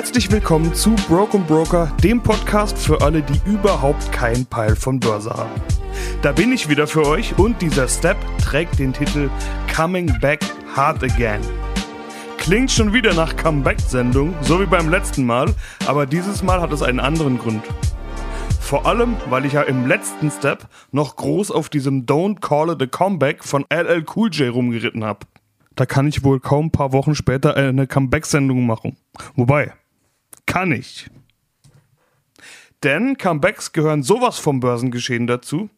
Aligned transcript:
Herzlich 0.00 0.32
willkommen 0.32 0.72
zu 0.72 0.94
Broken 1.08 1.44
Broker, 1.44 1.94
dem 2.02 2.22
Podcast 2.22 2.78
für 2.78 3.02
alle, 3.02 3.20
die 3.20 3.38
überhaupt 3.44 4.10
keinen 4.10 4.46
Peil 4.46 4.74
von 4.74 4.98
Börse 4.98 5.28
haben. 5.28 5.60
Da 6.22 6.32
bin 6.32 6.52
ich 6.52 6.70
wieder 6.70 6.86
für 6.86 7.06
euch 7.06 7.38
und 7.38 7.60
dieser 7.60 7.86
Step 7.86 8.16
trägt 8.38 8.78
den 8.78 8.94
Titel 8.94 9.28
Coming 9.76 10.18
Back 10.18 10.40
Hard 10.74 11.04
Again. 11.04 11.42
Klingt 12.38 12.70
schon 12.70 12.94
wieder 12.94 13.12
nach 13.12 13.36
Comeback-Sendung, 13.36 14.32
so 14.40 14.58
wie 14.58 14.64
beim 14.64 14.88
letzten 14.88 15.26
Mal, 15.26 15.54
aber 15.86 16.06
dieses 16.06 16.42
Mal 16.42 16.62
hat 16.62 16.72
es 16.72 16.80
einen 16.80 16.98
anderen 16.98 17.36
Grund. 17.36 17.62
Vor 18.58 18.86
allem, 18.86 19.16
weil 19.28 19.44
ich 19.44 19.52
ja 19.52 19.62
im 19.64 19.86
letzten 19.86 20.30
Step 20.30 20.66
noch 20.92 21.16
groß 21.16 21.50
auf 21.50 21.68
diesem 21.68 22.06
Don't 22.06 22.40
Call 22.40 22.70
It 22.70 22.80
a 22.80 22.86
Comeback 22.86 23.44
von 23.44 23.66
LL 23.70 24.06
Cool 24.16 24.30
J 24.30 24.50
rumgeritten 24.50 25.04
habe. 25.04 25.26
Da 25.74 25.84
kann 25.84 26.08
ich 26.08 26.24
wohl 26.24 26.40
kaum 26.40 26.66
ein 26.66 26.70
paar 26.72 26.94
Wochen 26.94 27.14
später 27.14 27.54
eine 27.54 27.86
Comeback-Sendung 27.86 28.64
machen. 28.64 28.96
Wobei, 29.34 29.74
kann 30.46 30.72
ich. 30.72 31.10
Denn 32.82 33.18
Comebacks 33.18 33.72
gehören 33.72 34.02
sowas 34.02 34.38
vom 34.38 34.60
Börsengeschehen 34.60 35.26
dazu, 35.26 35.68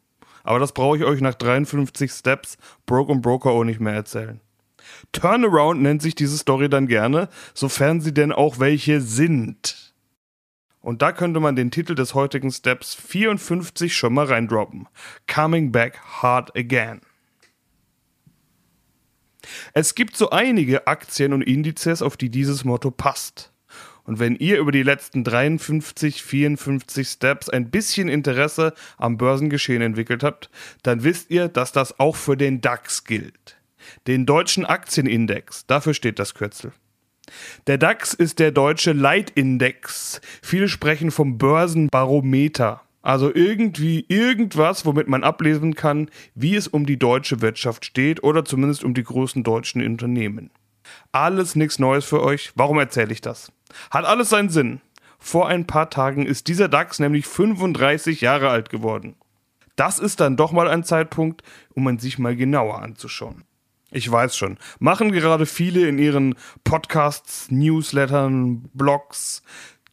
aber 0.45 0.59
das 0.59 0.73
brauche 0.73 0.97
ich 0.97 1.05
euch 1.05 1.21
nach 1.21 1.35
53 1.35 2.11
Steps 2.11 2.59
Broke 2.87 3.13
und 3.13 3.23
Broker 3.23 3.51
auch 3.51 3.65
nicht 3.65 3.81
mehr 3.81 3.95
erzählen. 3.95 4.41
Turnaround 5.13 5.83
nennt 5.83 6.03
sich 6.03 6.15
diese 6.15 6.39
Story 6.39 6.69
dann 6.69 6.87
gerne, 6.87 7.29
sofern 7.55 8.01
sie 8.01 8.15
denn 8.15 8.33
auch 8.33 8.59
welche 8.59 9.01
sind. 9.01 9.95
Und 10.81 11.01
da 11.01 11.13
könnte 11.13 11.39
man 11.39 11.55
den 11.55 11.71
Titel 11.71 11.95
des 11.95 12.15
heutigen 12.15 12.51
Steps 12.51 12.95
54 12.95 13.97
schon 13.97 14.15
mal 14.15 14.27
reindroppen. 14.27 14.89
Coming 15.33 15.71
Back 15.71 15.99
Hard 16.01 16.57
Again. 16.57 17.01
Es 19.75 19.95
gibt 19.95 20.17
so 20.17 20.31
einige 20.31 20.87
Aktien 20.87 21.33
und 21.33 21.43
Indizes, 21.43 22.03
auf 22.03 22.17
die 22.17 22.31
dieses 22.31 22.65
Motto 22.65 22.91
passt. 22.91 23.52
Und 24.05 24.19
wenn 24.19 24.37
ihr 24.37 24.59
über 24.59 24.73
die 24.73 24.83
letzten 24.83 25.25
53, 25.25 26.23
54 26.23 27.07
Steps 27.09 27.49
ein 27.49 27.71
bisschen 27.71 28.09
Interesse 28.09 28.75
am 28.99 29.17
Börsengeschehen 29.17 29.83
entwickelt 29.83 30.23
habt, 30.23 30.51
dann 30.83 31.05
wisst 31.05 31.31
ihr, 31.31 31.49
dass 31.49 31.73
das 31.73 32.01
auch 32.01 32.17
für 32.17 32.37
den 32.37 32.61
DAX 32.61 33.05
gilt. 33.05 33.57
Den 34.07 34.27
deutschen 34.27 34.65
Aktienindex, 34.65 35.67
dafür 35.67 35.95
steht 35.95 36.19
das 36.19 36.35
Kürzel. 36.35 36.73
Der 37.67 37.79
DAX 37.79 38.15
ist 38.15 38.39
der 38.39 38.51
deutsche 38.51 38.93
Leitindex. 38.93 40.21
Viele 40.43 40.69
sprechen 40.69 41.11
vom 41.11 41.39
Börsenbarometer. 41.39 42.83
Also 43.03 43.35
irgendwie 43.35 44.05
irgendwas, 44.09 44.87
womit 44.87 45.09
man 45.09 45.25
ablesen 45.25 45.75
kann, 45.75 46.09
wie 46.35 46.55
es 46.55 46.69
um 46.69 46.87
die 46.87 46.99
deutsche 46.99 47.41
Wirtschaft 47.41 47.85
steht 47.85 48.23
oder 48.23 48.45
zumindest 48.45 48.85
um 48.85 48.95
die 48.95 49.03
großen 49.03 49.43
deutschen 49.43 49.85
Unternehmen. 49.85 50.51
Alles 51.13 51.55
nichts 51.57 51.79
Neues 51.79 52.05
für 52.05 52.23
euch. 52.23 52.53
Warum 52.55 52.79
erzähle 52.79 53.13
ich 53.13 53.21
das? 53.21 53.53
Hat 53.91 54.05
alles 54.05 54.31
seinen 54.31 54.51
Sinn. 54.51 54.81
Vor 55.19 55.49
ein 55.49 55.67
paar 55.67 55.89
Tagen 55.89 56.27
ist 56.27 56.49
dieser 56.49 56.69
DAX 56.69 56.99
nämlich 56.99 57.27
35 57.27 58.21
Jahre 58.21 58.51
alt 58.51 58.71
geworden. 58.71 59.15
Das 59.77 59.99
ist 59.99 60.21
dann 60.21 60.37
doch 60.37 60.53
mal 60.53 60.69
ein 60.69 60.85
Zeitpunkt, 60.85 61.43
um 61.75 61.85
man 61.85 61.99
sich 61.99 62.19
mal 62.19 62.37
genauer 62.37 62.83
anzuschauen. 62.83 63.45
Ich 63.91 64.11
weiß 64.11 64.37
schon, 64.37 64.59
machen 64.79 65.13
gerade 65.13 65.47
viele 65.47 65.87
in 65.87 65.99
ihren 65.99 66.35
Podcasts, 66.65 67.51
Newslettern, 67.51 68.69
Blogs, 68.73 69.43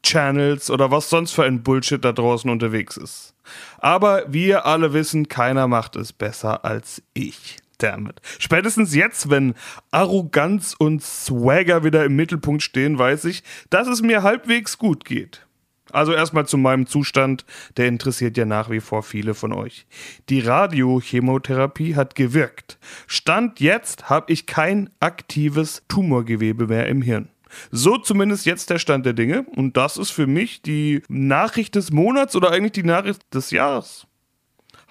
Channels 0.03 0.71
oder 0.71 0.91
was 0.91 1.09
sonst 1.09 1.33
für 1.33 1.43
ein 1.43 1.63
Bullshit 1.63 2.03
da 2.03 2.13
draußen 2.13 2.49
unterwegs 2.49 2.97
ist. 2.97 3.35
Aber 3.77 4.23
wir 4.27 4.65
alle 4.65 4.93
wissen, 4.93 5.27
keiner 5.27 5.67
macht 5.67 5.95
es 5.95 6.13
besser 6.13 6.63
als 6.63 7.01
ich. 7.13 7.57
Damit. 7.80 8.22
Spätestens 8.39 8.94
jetzt, 8.94 9.30
wenn 9.30 9.55
Arroganz 9.89 10.76
und 10.77 11.02
Swagger 11.02 11.83
wieder 11.83 12.05
im 12.05 12.15
Mittelpunkt 12.15 12.61
stehen, 12.61 12.99
weiß 12.99 13.26
ich, 13.26 13.42
dass 13.70 13.87
es 13.87 14.02
mir 14.02 14.21
halbwegs 14.21 14.77
gut 14.77 15.05
geht. 15.05 15.48
Also 15.92 16.14
erstmal 16.14 16.45
zu 16.45 16.58
meinem 16.58 16.86
Zustand, 16.86 17.45
der 17.77 17.87
interessiert 17.87 18.37
ja 18.37 18.45
nach 18.45 18.70
wie 18.70 18.80
vor 18.80 19.02
viele 19.02 19.33
von 19.33 19.53
euch. 19.53 19.87
Die 20.30 20.39
Radiochemotherapie 20.39 21.95
hat 21.95 22.15
gewirkt. 22.15 22.77
Stand 23.08 23.59
jetzt 23.59 24.09
habe 24.09 24.32
ich 24.32 24.45
kein 24.45 24.89
aktives 24.99 25.83
Tumorgewebe 25.87 26.67
mehr 26.67 26.87
im 26.87 27.02
Hirn. 27.02 27.30
So 27.71 27.98
zumindest 27.98 28.45
jetzt 28.45 28.70
der 28.70 28.77
Stand 28.77 29.05
der 29.05 29.14
Dinge. 29.14 29.45
Und 29.55 29.77
das 29.77 29.98
ist 29.98 30.11
für 30.11 30.27
mich 30.27 30.61
die 30.61 31.02
Nachricht 31.08 31.76
des 31.76 31.92
Monats 31.92 32.36
oder 32.36 32.52
eigentlich 32.52 32.73
die 32.73 32.83
Nachricht 32.83 33.21
des 33.33 33.49
Jahres. 33.52 34.05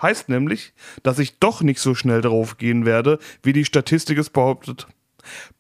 Heißt 0.01 0.29
nämlich, 0.29 0.73
dass 1.03 1.19
ich 1.19 1.39
doch 1.39 1.63
nicht 1.63 1.81
so 1.81 1.95
schnell 1.95 2.21
drauf 2.21 2.59
gehen 2.59 2.87
werde, 2.87 3.19
wie 3.43 3.53
die 3.53 3.65
Statistik 3.65 4.19
es 4.19 4.31
behauptet. 4.31 4.87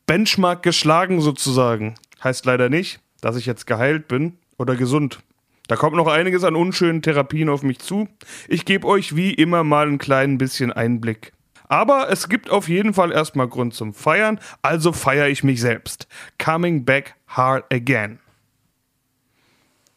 Benchmark 0.06 0.62
geschlagen 0.62 1.20
sozusagen. 1.20 1.94
Heißt 2.22 2.46
leider 2.46 2.68
nicht, 2.68 3.00
dass 3.20 3.36
ich 3.36 3.46
jetzt 3.46 3.66
geheilt 3.66 4.08
bin 4.08 4.38
oder 4.56 4.76
gesund. 4.76 5.20
Da 5.66 5.76
kommt 5.76 5.96
noch 5.96 6.06
einiges 6.06 6.44
an 6.44 6.56
unschönen 6.56 7.02
Therapien 7.02 7.48
auf 7.48 7.62
mich 7.62 7.78
zu. 7.78 8.08
Ich 8.48 8.64
gebe 8.64 8.86
euch 8.86 9.16
wie 9.16 9.34
immer 9.34 9.64
mal 9.64 9.86
ein 9.86 9.98
klein 9.98 10.38
bisschen 10.38 10.72
Einblick. 10.72 11.32
Aber 11.68 12.08
es 12.10 12.30
gibt 12.30 12.48
auf 12.48 12.68
jeden 12.68 12.94
Fall 12.94 13.12
erstmal 13.12 13.48
Grund 13.48 13.74
zum 13.74 13.92
Feiern, 13.92 14.40
also 14.62 14.92
feiere 14.92 15.28
ich 15.28 15.44
mich 15.44 15.60
selbst. 15.60 16.08
Coming 16.42 16.86
back 16.86 17.14
hard 17.26 17.70
again. 17.72 18.18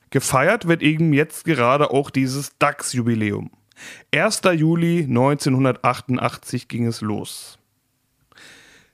Gefeiert 0.10 0.68
wird 0.68 0.82
eben 0.82 1.14
jetzt 1.14 1.46
gerade 1.46 1.92
auch 1.92 2.10
dieses 2.10 2.58
DAX-Jubiläum. 2.60 3.50
1. 4.14 4.42
Juli 4.56 5.04
1988 5.04 6.68
ging 6.68 6.86
es 6.86 7.02
los. 7.02 7.58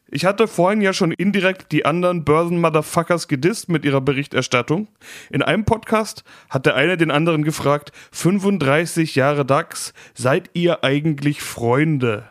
Ich 0.09 0.23
hatte 0.23 0.47
vorhin 0.47 0.79
ja 0.79 0.93
schon 0.93 1.11
indirekt 1.11 1.73
die 1.73 1.85
anderen 1.85 2.23
Börsen-Motherfuckers 2.23 3.27
gedisst 3.27 3.67
mit 3.67 3.83
ihrer 3.83 3.99
Berichterstattung. 3.99 4.87
In 5.29 5.41
einem 5.41 5.65
Podcast 5.65 6.23
hat 6.49 6.65
der 6.65 6.75
eine 6.75 6.95
den 6.95 7.11
anderen 7.11 7.43
gefragt, 7.43 7.91
35 8.13 9.15
Jahre 9.15 9.45
DAX, 9.45 9.93
seid 10.13 10.49
ihr 10.53 10.85
eigentlich 10.85 11.41
Freunde? 11.41 12.29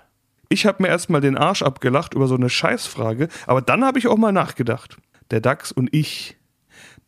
Ich 0.49 0.65
habe 0.65 0.83
mir 0.83 0.89
erstmal 0.89 1.21
den 1.21 1.37
Arsch 1.37 1.63
abgelacht 1.63 2.15
über 2.15 2.29
so 2.29 2.35
eine 2.35 2.49
Scheißfrage, 2.49 3.29
aber 3.47 3.61
dann 3.61 3.85
habe 3.85 3.99
ich 3.99 4.07
auch 4.07 4.17
mal 4.17 4.33
nachgedacht. 4.33 4.97
Der 5.31 5.41
DAX 5.41 5.71
und 5.71 5.93
ich, 5.93 6.37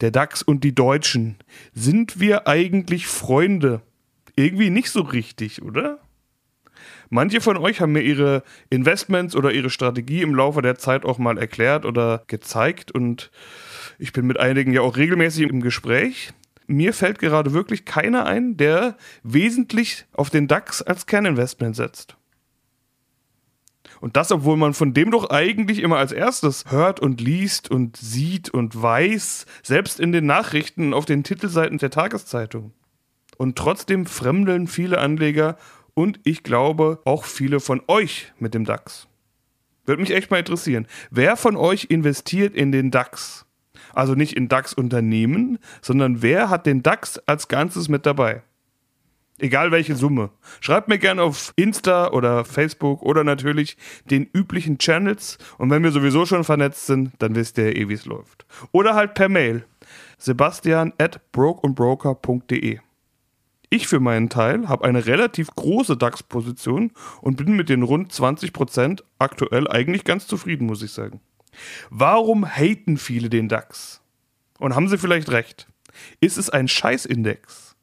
der 0.02 0.10
DAX 0.10 0.42
und 0.42 0.64
die 0.64 0.74
Deutschen, 0.74 1.36
sind 1.72 2.20
wir 2.20 2.46
eigentlich 2.46 3.06
Freunde? 3.06 3.80
Irgendwie 4.38 4.70
nicht 4.70 4.90
so 4.90 5.00
richtig, 5.00 5.62
oder? 5.62 5.98
Manche 7.10 7.40
von 7.40 7.56
euch 7.56 7.80
haben 7.80 7.90
mir 7.90 8.02
ihre 8.02 8.44
Investments 8.70 9.34
oder 9.34 9.50
ihre 9.50 9.68
Strategie 9.68 10.22
im 10.22 10.32
Laufe 10.32 10.62
der 10.62 10.78
Zeit 10.78 11.04
auch 11.04 11.18
mal 11.18 11.38
erklärt 11.38 11.84
oder 11.84 12.22
gezeigt 12.28 12.92
und 12.92 13.32
ich 13.98 14.12
bin 14.12 14.28
mit 14.28 14.38
einigen 14.38 14.72
ja 14.72 14.82
auch 14.82 14.96
regelmäßig 14.96 15.48
im 15.48 15.60
Gespräch. 15.60 16.30
Mir 16.68 16.92
fällt 16.92 17.18
gerade 17.18 17.52
wirklich 17.52 17.84
keiner 17.84 18.26
ein, 18.26 18.56
der 18.56 18.96
wesentlich 19.24 20.06
auf 20.12 20.30
den 20.30 20.46
DAX 20.46 20.82
als 20.82 21.06
Kerninvestment 21.06 21.74
setzt. 21.74 22.16
Und 24.00 24.16
das, 24.16 24.30
obwohl 24.30 24.56
man 24.56 24.72
von 24.72 24.94
dem 24.94 25.10
doch 25.10 25.30
eigentlich 25.30 25.80
immer 25.80 25.96
als 25.96 26.12
erstes 26.12 26.66
hört 26.68 27.00
und 27.00 27.20
liest 27.20 27.72
und 27.72 27.96
sieht 27.96 28.50
und 28.50 28.80
weiß, 28.80 29.46
selbst 29.64 29.98
in 29.98 30.12
den 30.12 30.26
Nachrichten 30.26 30.94
auf 30.94 31.06
den 31.06 31.24
Titelseiten 31.24 31.78
der 31.78 31.90
Tageszeitung. 31.90 32.72
Und 33.38 33.56
trotzdem 33.56 34.04
fremdeln 34.04 34.66
viele 34.66 34.98
Anleger 34.98 35.56
und 35.94 36.20
ich 36.24 36.42
glaube 36.42 37.00
auch 37.06 37.24
viele 37.24 37.60
von 37.60 37.80
euch 37.88 38.32
mit 38.38 38.52
dem 38.52 38.64
DAX. 38.64 39.08
Würde 39.86 40.02
mich 40.02 40.10
echt 40.10 40.30
mal 40.30 40.38
interessieren. 40.38 40.86
Wer 41.10 41.36
von 41.36 41.56
euch 41.56 41.86
investiert 41.88 42.54
in 42.54 42.72
den 42.72 42.90
DAX? 42.90 43.46
Also 43.94 44.14
nicht 44.14 44.36
in 44.36 44.48
DAX-Unternehmen, 44.48 45.58
sondern 45.80 46.20
wer 46.20 46.50
hat 46.50 46.66
den 46.66 46.82
DAX 46.82 47.18
als 47.26 47.48
Ganzes 47.48 47.88
mit 47.88 48.04
dabei? 48.04 48.42
Egal 49.38 49.70
welche 49.70 49.94
Summe. 49.94 50.30
Schreibt 50.60 50.88
mir 50.88 50.98
gerne 50.98 51.22
auf 51.22 51.52
Insta 51.54 52.10
oder 52.10 52.44
Facebook 52.44 53.02
oder 53.02 53.22
natürlich 53.22 53.76
den 54.10 54.28
üblichen 54.32 54.78
Channels. 54.78 55.38
Und 55.58 55.70
wenn 55.70 55.84
wir 55.84 55.92
sowieso 55.92 56.26
schon 56.26 56.42
vernetzt 56.42 56.86
sind, 56.86 57.12
dann 57.20 57.36
wisst 57.36 57.56
ihr 57.58 57.76
eh, 57.76 57.88
wie 57.88 57.94
es 57.94 58.04
läuft. 58.04 58.46
Oder 58.72 58.94
halt 58.94 59.14
per 59.14 59.28
Mail. 59.28 59.64
Sebastian 60.18 60.92
at 60.98 61.20
brokeandbroker.de. 61.30 62.80
Ich 63.70 63.86
für 63.86 64.00
meinen 64.00 64.30
Teil 64.30 64.68
habe 64.68 64.84
eine 64.84 65.06
relativ 65.06 65.48
große 65.54 65.96
DAX-Position 65.96 66.90
und 67.20 67.36
bin 67.36 67.54
mit 67.54 67.68
den 67.68 67.82
rund 67.82 68.12
20% 68.12 69.02
aktuell 69.18 69.68
eigentlich 69.68 70.04
ganz 70.04 70.26
zufrieden, 70.26 70.66
muss 70.66 70.82
ich 70.82 70.92
sagen. 70.92 71.20
Warum 71.90 72.46
haten 72.46 72.96
viele 72.96 73.28
den 73.28 73.48
DAX? 73.48 74.00
Und 74.58 74.74
haben 74.74 74.88
sie 74.88 74.98
vielleicht 74.98 75.30
recht? 75.30 75.68
Ist 76.20 76.38
es 76.38 76.50
ein 76.50 76.68
Scheißindex? 76.68 77.74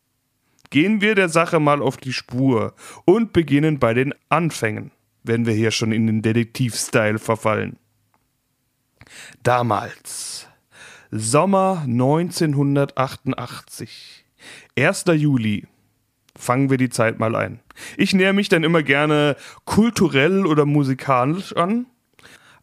Gehen 0.72 1.02
wir 1.02 1.16
der 1.16 1.30
Sache 1.30 1.60
mal 1.60 1.82
auf 1.82 1.98
die 1.98 2.14
Spur 2.14 2.74
und 3.06 3.34
beginnen 3.34 3.80
bei 3.80 3.94
den 3.94 4.14
Anfängen, 4.30 4.92
wenn 5.24 5.46
wir 5.46 5.54
hier 5.54 5.70
schon 5.72 5.92
in 5.92 6.08
den 6.08 6.24
Detektiv-Style 6.24 7.20
verfallen. 7.20 7.78
Damals, 9.44 10.48
Sommer 11.12 11.84
1988, 11.86 14.26
1. 14.78 15.06
Juli, 15.14 15.68
fangen 16.38 16.70
wir 16.70 16.78
die 16.78 16.90
Zeit 16.90 17.20
mal 17.20 17.36
ein. 17.36 17.60
Ich 17.98 18.14
näher 18.14 18.34
mich 18.34 18.50
dann 18.50 18.64
immer 18.64 18.84
gerne 18.84 19.36
kulturell 19.66 20.46
oder 20.46 20.66
musikalisch 20.66 21.56
an. 21.56 21.88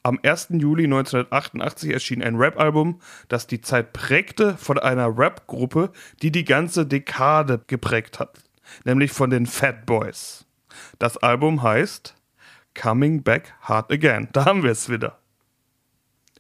Am 0.05 0.19
1. 0.23 0.49
Juli 0.51 0.85
1988 0.85 1.93
erschien 1.93 2.23
ein 2.23 2.37
Rap-Album, 2.37 3.01
das 3.29 3.47
die 3.47 3.61
Zeit 3.61 3.93
prägte 3.93 4.57
von 4.57 4.79
einer 4.79 5.17
Rap-Gruppe, 5.17 5.93
die 6.23 6.33
die 6.33 6.45
ganze 6.45 6.87
Dekade 6.87 7.61
geprägt 7.69 8.19
hat, 8.19 8.39
nämlich 8.85 9.13
von 9.13 9.31
den 9.31 9.47
Fat 9.47 9.87
Boys. 9.87 10.45
Das 10.99 11.19
Album 11.19 11.63
heißt 11.63 12.17
Coming 12.75 13.23
Back 13.23 13.55
Hard 13.61 13.93
Again. 13.93 14.29
Da 14.33 14.45
haben 14.45 14.63
wir 14.63 14.73
es 14.73 14.89
wieder. 14.89 15.19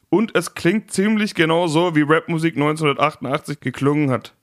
Und 0.08 0.36
es 0.36 0.54
klingt 0.54 0.90
ziemlich 0.90 1.34
genau 1.34 1.68
so, 1.68 1.94
wie 1.94 2.02
Rapmusik 2.02 2.56
1988 2.56 3.60
geklungen 3.60 4.10
hat. 4.10 4.34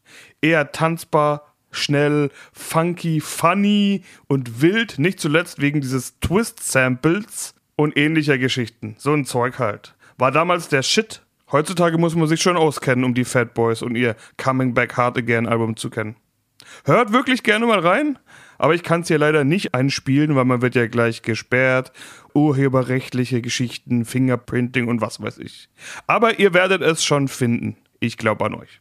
Eher 0.41 0.71
tanzbar, 0.71 1.48
schnell, 1.71 2.31
funky, 2.53 3.19
funny 3.19 4.03
und 4.27 4.61
wild, 4.61 4.99
nicht 4.99 5.19
zuletzt 5.19 5.61
wegen 5.61 5.81
dieses 5.81 6.19
Twist-Samples 6.19 7.55
und 7.75 7.97
ähnlicher 7.97 8.37
Geschichten. 8.37 8.95
So 8.97 9.13
ein 9.13 9.25
Zeug 9.25 9.59
halt. 9.59 9.95
War 10.17 10.31
damals 10.31 10.67
der 10.67 10.83
Shit. 10.83 11.21
Heutzutage 11.51 11.97
muss 11.97 12.15
man 12.15 12.27
sich 12.27 12.41
schon 12.41 12.57
auskennen, 12.57 13.05
um 13.05 13.13
die 13.13 13.25
Fat 13.25 13.53
Boys 13.53 13.81
und 13.81 13.95
ihr 13.95 14.15
Coming 14.37 14.73
Back 14.73 14.97
Hard 14.97 15.17
Again 15.17 15.47
Album 15.47 15.75
zu 15.75 15.89
kennen. 15.89 16.15
Hört 16.85 17.11
wirklich 17.13 17.43
gerne 17.43 17.65
mal 17.65 17.79
rein, 17.79 18.19
aber 18.57 18.75
ich 18.75 18.83
kann 18.83 19.01
es 19.01 19.07
hier 19.07 19.17
leider 19.17 19.43
nicht 19.43 19.73
einspielen, 19.73 20.35
weil 20.35 20.45
man 20.45 20.61
wird 20.61 20.75
ja 20.75 20.87
gleich 20.87 21.21
gesperrt. 21.21 21.91
Urheberrechtliche 22.33 23.41
Geschichten, 23.41 24.05
Fingerprinting 24.05 24.87
und 24.87 25.01
was 25.01 25.21
weiß 25.21 25.39
ich. 25.39 25.69
Aber 26.05 26.39
ihr 26.39 26.53
werdet 26.53 26.81
es 26.81 27.03
schon 27.03 27.27
finden. 27.27 27.77
Ich 27.99 28.17
glaube 28.17 28.45
an 28.45 28.55
euch. 28.55 28.79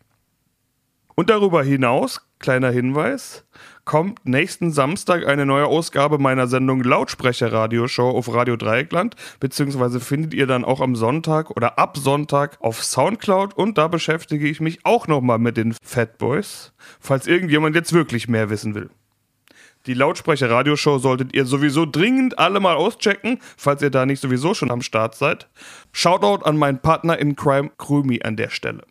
Und 1.15 1.31
darüber 1.31 1.63
hinaus, 1.63 2.28
kleiner 2.39 2.71
Hinweis, 2.71 3.45
kommt 3.85 4.27
nächsten 4.27 4.71
Samstag 4.71 5.27
eine 5.27 5.47
neue 5.47 5.67
Ausgabe 5.67 6.19
meiner 6.19 6.47
Sendung 6.47 6.83
Lautsprecher 6.83 7.53
Radioshow 7.53 8.11
auf 8.11 8.33
Radio 8.33 8.57
Dreieckland, 8.57 9.17
beziehungsweise 9.41 10.01
findet 10.01 10.35
ihr 10.35 10.47
dann 10.47 10.65
auch 10.65 10.81
am 10.81 10.95
Sonntag 10.95 11.51
oder 11.51 11.79
ab 11.79 11.97
Sonntag 11.97 12.59
auf 12.61 12.83
Soundcloud 12.83 13.55
und 13.55 13.79
da 13.79 13.89
beschäftige 13.89 14.47
ich 14.47 14.61
mich 14.61 14.81
auch 14.85 15.07
nochmal 15.07 15.39
mit 15.39 15.57
den 15.57 15.75
Fat 15.83 16.19
Boys, 16.19 16.73
falls 17.01 17.27
irgendjemand 17.27 17.75
jetzt 17.75 17.93
wirklich 17.93 18.29
mehr 18.29 18.51
wissen 18.51 18.75
will. 18.75 18.91
Die 19.87 19.95
Lautsprecher 19.95 20.51
Radioshow 20.51 20.99
solltet 20.99 21.35
ihr 21.35 21.47
sowieso 21.47 21.87
dringend 21.87 22.39
alle 22.39 22.61
mal 22.61 22.77
auschecken, 22.77 23.39
falls 23.57 23.81
ihr 23.81 23.91
da 23.91 24.05
nicht 24.05 24.21
sowieso 24.21 24.53
schon 24.53 24.71
am 24.71 24.83
Start 24.83 25.15
seid. 25.15 25.49
Shoutout 25.93 26.45
an 26.45 26.59
meinen 26.59 26.81
Partner 26.81 27.19
in 27.19 27.37
Crime 27.37 27.71
Krümi 27.79 28.21
an 28.23 28.37
der 28.37 28.51
Stelle. 28.51 28.83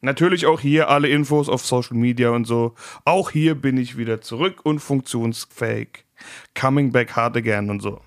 Natürlich 0.00 0.46
auch 0.46 0.60
hier 0.60 0.88
alle 0.88 1.08
Infos 1.08 1.48
auf 1.48 1.66
Social 1.66 1.96
Media 1.96 2.30
und 2.30 2.44
so. 2.44 2.74
Auch 3.04 3.30
hier 3.30 3.56
bin 3.56 3.76
ich 3.76 3.96
wieder 3.96 4.20
zurück 4.20 4.60
und 4.62 4.78
funktionsfähig. 4.78 6.04
Coming 6.54 6.92
back 6.92 7.16
hard 7.16 7.36
again 7.36 7.68
und 7.70 7.80
so. 7.80 8.00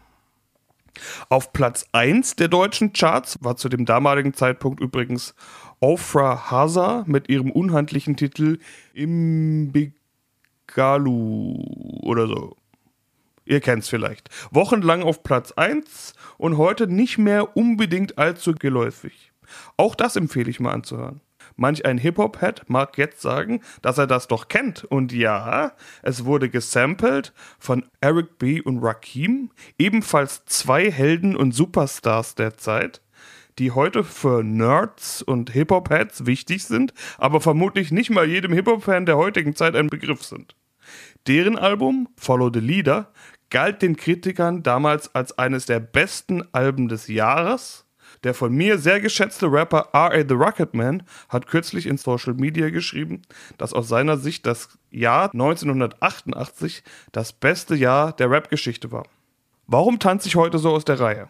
Auf 1.30 1.54
Platz 1.54 1.86
1 1.92 2.36
der 2.36 2.48
deutschen 2.48 2.94
Charts 2.94 3.38
war 3.42 3.58
zu 3.58 3.70
dem 3.70 3.86
damaligen 3.86 4.34
Zeitpunkt 4.34 4.80
übrigens 4.80 5.36
Ofra 5.80 6.52
Haza 6.52 7.04
mit 7.08 7.30
ihrem 7.30 7.52
unhandlichen 7.52 8.16
Titel 8.16 8.60
Imbigalu 8.94 9.94
oder 12.04 12.28
so. 12.28 12.56
Ihr 13.46 13.60
kennt's 13.60 13.90
vielleicht. 13.90 14.30
Wochenlang 14.52 15.04
auf 15.04 15.24
Platz 15.24 15.52
1 15.54 16.14
und 16.38 16.58
heute 16.58 16.88
nicht 16.88 17.18
mehr 17.18 17.58
unbedingt 17.58 18.18
allzu 18.18 18.54
geläufig. 18.54 19.32
Auch 19.76 19.96
das 19.96 20.16
empfehle 20.16 20.50
ich 20.50 20.60
mal 20.60 20.72
anzuhören. 20.72 21.22
Manch 21.56 21.86
ein 21.86 21.98
Hip-Hop-Head 21.98 22.64
mag 22.68 22.98
jetzt 22.98 23.22
sagen, 23.22 23.62
dass 23.82 23.98
er 23.98 24.08
das 24.08 24.28
doch 24.28 24.48
kennt. 24.48 24.84
Und 24.84 25.12
ja, 25.12 25.74
es 26.02 26.26
wurde 26.26 26.50
gesampelt 26.50 27.34
von 27.60 27.86
Eric 28.00 28.38
B. 28.38 28.62
und 28.62 28.80
Rakim, 28.80 29.52
ebenfalls 29.78 30.46
zwei 30.46 30.92
Helden 30.92 31.36
und 31.36 31.54
Superstars 31.54 32.36
der 32.36 32.58
Zeit, 32.58 33.02
die 33.60 33.72
heute 33.72 34.04
für 34.04 34.44
Nerds 34.44 35.22
und 35.22 35.52
Hip-Hop-Heads 35.52 36.26
wichtig 36.26 36.64
sind, 36.64 36.94
aber 37.18 37.42
vermutlich 37.42 37.92
nicht 37.92 38.10
mal 38.10 38.28
jedem 38.28 38.54
Hip-Hop-Fan 38.54 39.06
der 39.06 39.18
heutigen 39.18 39.56
Zeit 39.56 39.76
ein 39.76 39.88
Begriff 39.88 40.24
sind. 40.24 40.56
Deren 41.28 41.58
Album, 41.58 42.10
Follow 42.18 42.50
the 42.52 42.60
Leader, 42.60 43.12
galt 43.50 43.82
den 43.82 43.96
Kritikern 43.98 44.64
damals 44.64 45.14
als 45.14 45.38
eines 45.38 45.66
der 45.66 45.80
besten 45.80 46.44
Alben 46.54 46.88
des 46.88 47.08
Jahres 47.08 47.86
der 48.24 48.34
von 48.34 48.54
mir 48.54 48.78
sehr 48.78 49.00
geschätzte 49.00 49.52
Rapper 49.52 49.90
R.A. 49.94 50.28
The 50.28 50.34
Rocketman 50.34 51.04
hat 51.30 51.48
kürzlich 51.48 51.86
in 51.86 51.98
Social 51.98 52.34
Media 52.34 52.70
geschrieben, 52.70 53.22
dass 53.58 53.74
aus 53.74 53.88
seiner 53.88 54.18
Sicht 54.18 54.46
das 54.46 54.70
Jahr 54.90 55.32
1988 55.34 56.84
das 57.12 57.34
beste 57.34 57.76
Jahr 57.76 58.14
der 58.14 58.30
Rap-Geschichte 58.30 58.92
war. 58.92 59.06
Warum 59.68 60.00
tanze 60.00 60.28
ich 60.28 60.36
heute 60.36 60.58
so 60.58 60.72
aus 60.72 60.86
der 60.86 61.00
Reihe? 61.00 61.30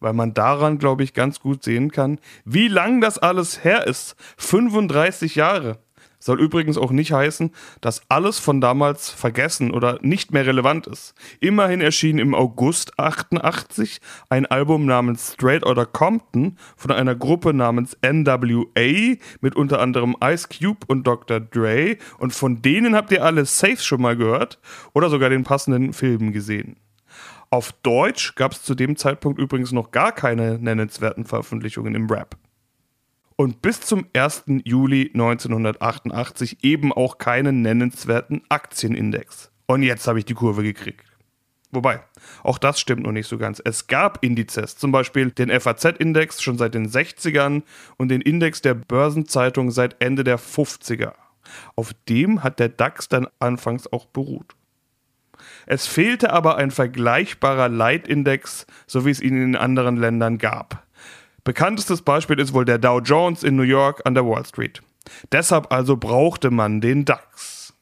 Weil 0.00 0.14
man 0.14 0.32
daran, 0.32 0.78
glaube 0.78 1.02
ich, 1.02 1.12
ganz 1.12 1.40
gut 1.40 1.62
sehen 1.62 1.92
kann, 1.92 2.18
wie 2.44 2.68
lang 2.68 3.00
das 3.00 3.18
alles 3.18 3.64
her 3.64 3.86
ist. 3.86 4.16
35 4.38 5.34
Jahre. 5.34 5.78
Soll 6.22 6.38
übrigens 6.38 6.76
auch 6.76 6.90
nicht 6.90 7.12
heißen, 7.12 7.50
dass 7.80 8.02
alles 8.10 8.38
von 8.38 8.60
damals 8.60 9.08
vergessen 9.08 9.70
oder 9.70 9.98
nicht 10.02 10.32
mehr 10.32 10.44
relevant 10.44 10.86
ist. 10.86 11.14
Immerhin 11.40 11.80
erschien 11.80 12.18
im 12.18 12.34
August 12.34 12.98
88 12.98 14.00
ein 14.28 14.44
Album 14.44 14.84
namens 14.84 15.32
Straight 15.32 15.64
Outta 15.64 15.86
Compton 15.86 16.58
von 16.76 16.92
einer 16.92 17.14
Gruppe 17.14 17.54
namens 17.54 17.96
NWA 18.02 19.16
mit 19.40 19.56
unter 19.56 19.80
anderem 19.80 20.14
Ice 20.22 20.46
Cube 20.48 20.80
und 20.88 21.06
Dr. 21.06 21.40
Dre 21.40 21.96
und 22.18 22.34
von 22.34 22.60
denen 22.60 22.94
habt 22.94 23.12
ihr 23.12 23.24
alle 23.24 23.46
safe 23.46 23.78
schon 23.78 24.02
mal 24.02 24.16
gehört 24.16 24.58
oder 24.92 25.08
sogar 25.08 25.30
den 25.30 25.44
passenden 25.44 25.94
Film 25.94 26.32
gesehen. 26.32 26.76
Auf 27.48 27.72
Deutsch 27.82 28.34
gab 28.34 28.52
es 28.52 28.62
zu 28.62 28.74
dem 28.74 28.96
Zeitpunkt 28.96 29.40
übrigens 29.40 29.72
noch 29.72 29.90
gar 29.90 30.12
keine 30.12 30.58
nennenswerten 30.58 31.24
Veröffentlichungen 31.24 31.94
im 31.94 32.08
Rap 32.10 32.36
und 33.40 33.62
bis 33.62 33.80
zum 33.80 34.04
1. 34.12 34.44
Juli 34.64 35.12
1988 35.14 36.62
eben 36.62 36.92
auch 36.92 37.16
keinen 37.16 37.62
nennenswerten 37.62 38.42
Aktienindex. 38.50 39.50
Und 39.64 39.82
jetzt 39.82 40.06
habe 40.06 40.18
ich 40.18 40.26
die 40.26 40.34
Kurve 40.34 40.62
gekriegt. 40.62 41.06
Wobei, 41.70 42.02
auch 42.42 42.58
das 42.58 42.78
stimmt 42.78 43.04
noch 43.04 43.12
nicht 43.12 43.28
so 43.28 43.38
ganz. 43.38 43.62
Es 43.64 43.86
gab 43.86 44.22
Indizes, 44.22 44.76
zum 44.76 44.92
Beispiel 44.92 45.30
den 45.30 45.48
FAZ-Index 45.58 46.42
schon 46.42 46.58
seit 46.58 46.74
den 46.74 46.86
60ern 46.86 47.62
und 47.96 48.10
den 48.10 48.20
Index 48.20 48.60
der 48.60 48.74
Börsenzeitung 48.74 49.70
seit 49.70 50.02
Ende 50.02 50.22
der 50.22 50.38
50er. 50.38 51.14
Auf 51.76 51.94
dem 52.10 52.42
hat 52.42 52.58
der 52.58 52.68
DAX 52.68 53.08
dann 53.08 53.26
anfangs 53.38 53.90
auch 53.90 54.04
beruht. 54.04 54.54
Es 55.64 55.86
fehlte 55.86 56.30
aber 56.30 56.56
ein 56.56 56.70
vergleichbarer 56.70 57.70
Leitindex, 57.70 58.66
so 58.86 59.06
wie 59.06 59.10
es 59.10 59.22
ihn 59.22 59.42
in 59.42 59.56
anderen 59.56 59.96
Ländern 59.96 60.36
gab. 60.36 60.86
Bekanntestes 61.44 62.02
Beispiel 62.02 62.38
ist 62.38 62.52
wohl 62.52 62.64
der 62.64 62.78
Dow 62.78 63.00
Jones 63.00 63.42
in 63.42 63.56
New 63.56 63.62
York 63.62 64.02
an 64.04 64.14
der 64.14 64.26
Wall 64.26 64.44
Street. 64.44 64.82
Deshalb 65.32 65.72
also 65.72 65.96
brauchte 65.96 66.50
man 66.50 66.80
den 66.80 67.04
DAX. 67.04 67.74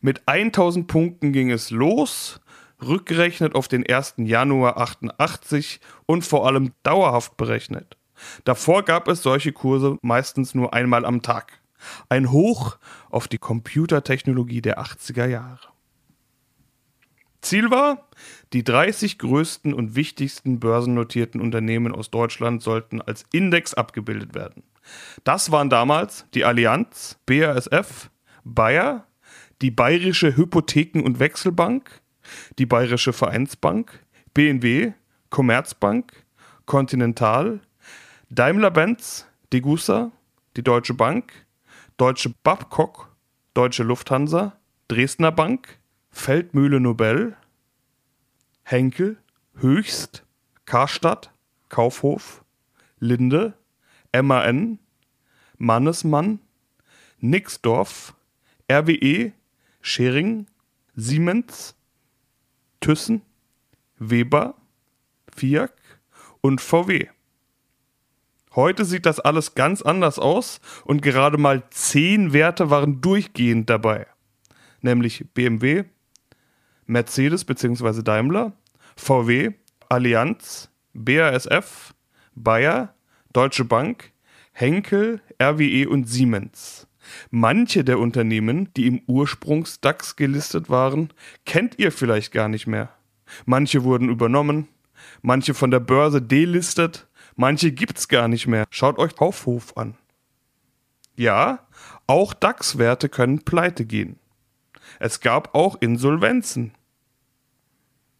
Mit 0.00 0.26
1000 0.26 0.88
Punkten 0.88 1.32
ging 1.32 1.50
es 1.50 1.70
los, 1.70 2.40
rückgerechnet 2.84 3.54
auf 3.54 3.68
den 3.68 3.88
1. 3.88 4.14
Januar 4.18 4.78
88 4.78 5.80
und 6.06 6.24
vor 6.24 6.46
allem 6.46 6.72
dauerhaft 6.82 7.36
berechnet. 7.36 7.96
Davor 8.44 8.82
gab 8.84 9.08
es 9.08 9.22
solche 9.22 9.52
Kurse 9.52 9.98
meistens 10.02 10.54
nur 10.54 10.74
einmal 10.74 11.04
am 11.04 11.22
Tag. 11.22 11.60
Ein 12.08 12.30
Hoch 12.30 12.78
auf 13.10 13.28
die 13.28 13.38
Computertechnologie 13.38 14.62
der 14.62 14.80
80er 14.80 15.26
Jahre. 15.26 15.71
Ziel 17.42 17.70
war, 17.70 18.08
die 18.52 18.64
30 18.64 19.18
größten 19.18 19.74
und 19.74 19.94
wichtigsten 19.94 20.60
börsennotierten 20.60 21.40
Unternehmen 21.40 21.94
aus 21.94 22.10
Deutschland 22.10 22.62
sollten 22.62 23.02
als 23.02 23.24
Index 23.32 23.74
abgebildet 23.74 24.34
werden. 24.34 24.62
Das 25.24 25.50
waren 25.50 25.68
damals 25.68 26.26
die 26.34 26.44
Allianz, 26.44 27.18
BASF, 27.26 28.10
Bayer, 28.44 29.06
die 29.60 29.70
Bayerische 29.70 30.36
Hypotheken- 30.36 31.02
und 31.02 31.20
Wechselbank, 31.20 32.00
die 32.58 32.66
Bayerische 32.66 33.12
Vereinsbank, 33.12 34.04
BNW, 34.34 34.92
Commerzbank, 35.30 36.24
Continental, 36.66 37.60
Daimler-Benz, 38.30 39.26
Degussa, 39.52 40.10
die 40.56 40.62
Deutsche 40.62 40.94
Bank, 40.94 41.32
Deutsche 41.96 42.34
Babcock, 42.42 43.14
Deutsche 43.54 43.82
Lufthansa, 43.82 44.56
Dresdner 44.88 45.32
Bank, 45.32 45.78
Feldmühle 46.12 46.78
Nobel, 46.78 47.36
Henkel, 48.62 49.16
Höchst, 49.56 50.24
Karstadt, 50.66 51.32
Kaufhof, 51.68 52.44
Linde, 52.98 53.54
MAN, 54.14 54.78
Mannesmann, 55.58 56.38
Nixdorf, 57.18 58.14
RWE, 58.70 59.32
Schering, 59.80 60.46
Siemens, 60.94 61.74
Thyssen, 62.80 63.22
Weber, 63.98 64.54
Fiat 65.34 65.72
und 66.40 66.60
VW. 66.60 67.08
Heute 68.54 68.84
sieht 68.84 69.06
das 69.06 69.18
alles 69.18 69.54
ganz 69.54 69.80
anders 69.80 70.18
aus 70.18 70.60
und 70.84 71.00
gerade 71.00 71.38
mal 71.38 71.62
zehn 71.70 72.32
Werte 72.32 72.68
waren 72.70 73.00
durchgehend 73.00 73.70
dabei. 73.70 74.06
Nämlich 74.82 75.24
BMW, 75.32 75.84
Mercedes 76.86 77.44
bzw. 77.44 78.02
Daimler, 78.02 78.52
VW, 78.96 79.52
Allianz, 79.88 80.70
BASF, 80.94 81.94
Bayer, 82.34 82.94
Deutsche 83.32 83.64
Bank, 83.64 84.12
Henkel, 84.52 85.20
RWE 85.40 85.88
und 85.88 86.08
Siemens. 86.08 86.86
Manche 87.30 87.84
der 87.84 87.98
Unternehmen, 87.98 88.68
die 88.76 88.86
im 88.86 89.02
Ursprungs-DAX 89.06 90.16
gelistet 90.16 90.70
waren, 90.70 91.10
kennt 91.44 91.78
ihr 91.78 91.92
vielleicht 91.92 92.32
gar 92.32 92.48
nicht 92.48 92.66
mehr. 92.66 92.90
Manche 93.44 93.82
wurden 93.84 94.08
übernommen, 94.08 94.68
manche 95.20 95.54
von 95.54 95.70
der 95.70 95.80
Börse 95.80 96.22
delistet, 96.22 97.08
manche 97.34 97.72
gibt's 97.72 98.08
gar 98.08 98.28
nicht 98.28 98.46
mehr. 98.46 98.64
Schaut 98.70 98.98
euch 98.98 99.16
Kaufhof 99.16 99.76
an. 99.76 99.94
Ja, 101.16 101.66
auch 102.06 102.34
DAX-Werte 102.34 103.08
können 103.08 103.42
pleite 103.42 103.84
gehen. 103.84 104.18
Es 104.98 105.20
gab 105.20 105.54
auch 105.54 105.76
Insolvenzen. 105.80 106.72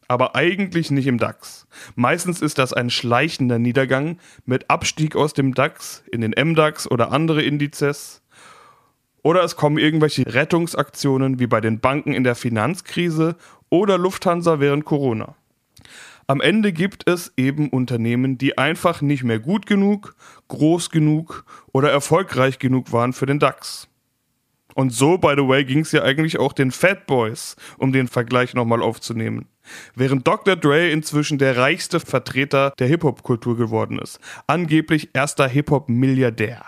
Aber 0.08 0.34
eigentlich 0.34 0.90
nicht 0.90 1.06
im 1.06 1.18
DAX. 1.18 1.66
Meistens 1.94 2.42
ist 2.42 2.58
das 2.58 2.72
ein 2.72 2.90
schleichender 2.90 3.58
Niedergang 3.58 4.18
mit 4.44 4.68
Abstieg 4.68 5.16
aus 5.16 5.32
dem 5.32 5.54
DAX 5.54 6.04
in 6.12 6.20
den 6.20 6.34
MDAX 6.36 6.90
oder 6.90 7.12
andere 7.12 7.42
Indizes. 7.42 8.22
Oder 9.22 9.42
es 9.44 9.56
kommen 9.56 9.78
irgendwelche 9.78 10.26
Rettungsaktionen 10.26 11.38
wie 11.38 11.46
bei 11.46 11.60
den 11.60 11.80
Banken 11.80 12.12
in 12.12 12.24
der 12.24 12.34
Finanzkrise 12.34 13.36
oder 13.70 13.96
Lufthansa 13.96 14.60
während 14.60 14.84
Corona. 14.84 15.36
Am 16.26 16.40
Ende 16.40 16.72
gibt 16.72 17.08
es 17.08 17.32
eben 17.36 17.68
Unternehmen, 17.68 18.38
die 18.38 18.58
einfach 18.58 19.00
nicht 19.00 19.24
mehr 19.24 19.38
gut 19.38 19.66
genug, 19.66 20.14
groß 20.48 20.90
genug 20.90 21.44
oder 21.72 21.90
erfolgreich 21.90 22.58
genug 22.58 22.92
waren 22.92 23.12
für 23.12 23.26
den 23.26 23.38
DAX. 23.38 23.88
Und 24.74 24.92
so, 24.92 25.18
by 25.18 25.34
the 25.36 25.46
way, 25.46 25.64
ging 25.64 25.80
es 25.80 25.92
ja 25.92 26.02
eigentlich 26.02 26.38
auch 26.38 26.52
den 26.52 26.70
Fat 26.70 27.06
Boys, 27.06 27.56
um 27.78 27.92
den 27.92 28.08
Vergleich 28.08 28.54
nochmal 28.54 28.82
aufzunehmen. 28.82 29.46
Während 29.94 30.26
Dr. 30.26 30.56
Dre 30.56 30.90
inzwischen 30.90 31.38
der 31.38 31.56
reichste 31.56 32.00
Vertreter 32.00 32.72
der 32.78 32.88
Hip-Hop-Kultur 32.88 33.56
geworden 33.56 33.98
ist. 33.98 34.18
Angeblich 34.46 35.10
erster 35.12 35.48
Hip-Hop-Milliardär. 35.48 36.64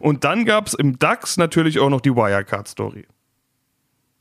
Und 0.00 0.24
dann 0.24 0.44
gab 0.44 0.66
es 0.66 0.74
im 0.74 0.98
DAX 0.98 1.36
natürlich 1.36 1.78
auch 1.78 1.90
noch 1.90 2.00
die 2.00 2.14
Wirecard-Story. 2.14 3.06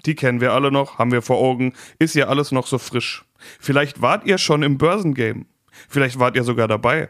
Die 0.05 0.15
kennen 0.15 0.41
wir 0.41 0.53
alle 0.53 0.71
noch, 0.71 0.99
haben 0.99 1.11
wir 1.11 1.21
vor 1.21 1.37
Augen, 1.37 1.73
ist 1.97 2.13
ja 2.15 2.27
alles 2.27 2.51
noch 2.51 2.67
so 2.67 2.77
frisch. 2.77 3.25
Vielleicht 3.59 4.01
wart 4.01 4.25
ihr 4.25 4.37
schon 4.37 4.61
im 4.61 4.77
Börsengame. 4.77 5.45
Vielleicht 5.89 6.19
wart 6.19 6.35
ihr 6.35 6.43
sogar 6.43 6.67
dabei. 6.67 7.09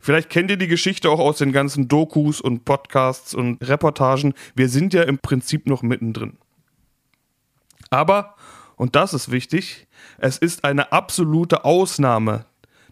Vielleicht 0.00 0.30
kennt 0.30 0.50
ihr 0.50 0.56
die 0.56 0.68
Geschichte 0.68 1.10
auch 1.10 1.20
aus 1.20 1.38
den 1.38 1.52
ganzen 1.52 1.88
Dokus 1.88 2.40
und 2.40 2.64
Podcasts 2.64 3.34
und 3.34 3.62
Reportagen. 3.62 4.34
Wir 4.54 4.68
sind 4.68 4.94
ja 4.94 5.02
im 5.02 5.18
Prinzip 5.18 5.66
noch 5.66 5.82
mittendrin. 5.82 6.38
Aber, 7.90 8.36
und 8.76 8.96
das 8.96 9.14
ist 9.14 9.30
wichtig, 9.30 9.88
es 10.18 10.38
ist 10.38 10.64
eine 10.64 10.92
absolute 10.92 11.64
Ausnahme. 11.64 12.46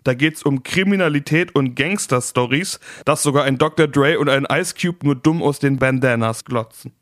Da 0.05 0.15
geht 0.15 0.37
es 0.37 0.43
um 0.43 0.63
Kriminalität 0.63 1.55
und 1.55 1.75
Gangster-Stories, 1.75 2.81
dass 3.05 3.23
sogar 3.23 3.45
ein 3.45 3.59
Dr. 3.59 3.87
Dre 3.89 4.19
und 4.19 4.29
ein 4.29 4.47
Ice 4.51 4.75
Cube 4.75 5.05
nur 5.05 5.15
dumm 5.15 5.43
aus 5.43 5.59
den 5.59 5.79
Bandanas 5.79 6.45
glotzen. 6.45 6.93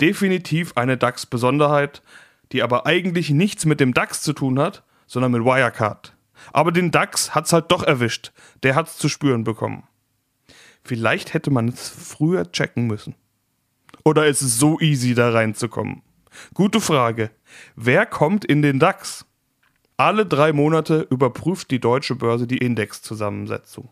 Definitiv 0.00 0.76
eine 0.76 0.96
DAX-Besonderheit, 0.96 2.02
die 2.52 2.62
aber 2.62 2.86
eigentlich 2.86 3.30
nichts 3.30 3.64
mit 3.64 3.80
dem 3.80 3.94
DAX 3.94 4.22
zu 4.22 4.32
tun 4.32 4.58
hat, 4.58 4.84
sondern 5.06 5.32
mit 5.32 5.44
Wirecard. 5.44 6.14
Aber 6.52 6.72
den 6.72 6.90
DAX 6.90 7.34
hat's 7.34 7.52
halt 7.52 7.70
doch 7.70 7.82
erwischt. 7.82 8.32
Der 8.62 8.74
hat's 8.74 8.98
zu 8.98 9.08
spüren 9.08 9.44
bekommen. 9.44 9.84
Vielleicht 10.82 11.34
hätte 11.34 11.50
man 11.50 11.68
es 11.68 11.88
früher 11.88 12.50
checken 12.50 12.86
müssen. 12.86 13.14
Oder 14.04 14.26
ist 14.26 14.42
es 14.42 14.58
so 14.58 14.80
easy, 14.80 15.14
da 15.14 15.30
reinzukommen? 15.30 16.02
Gute 16.54 16.80
Frage. 16.80 17.30
Wer 17.76 18.06
kommt 18.06 18.44
in 18.44 18.62
den 18.62 18.78
DAX? 18.78 19.26
Alle 19.96 20.24
drei 20.24 20.52
Monate 20.52 21.06
überprüft 21.10 21.70
die 21.70 21.80
deutsche 21.80 22.14
Börse 22.14 22.46
die 22.46 22.58
Indexzusammensetzung. 22.58 23.88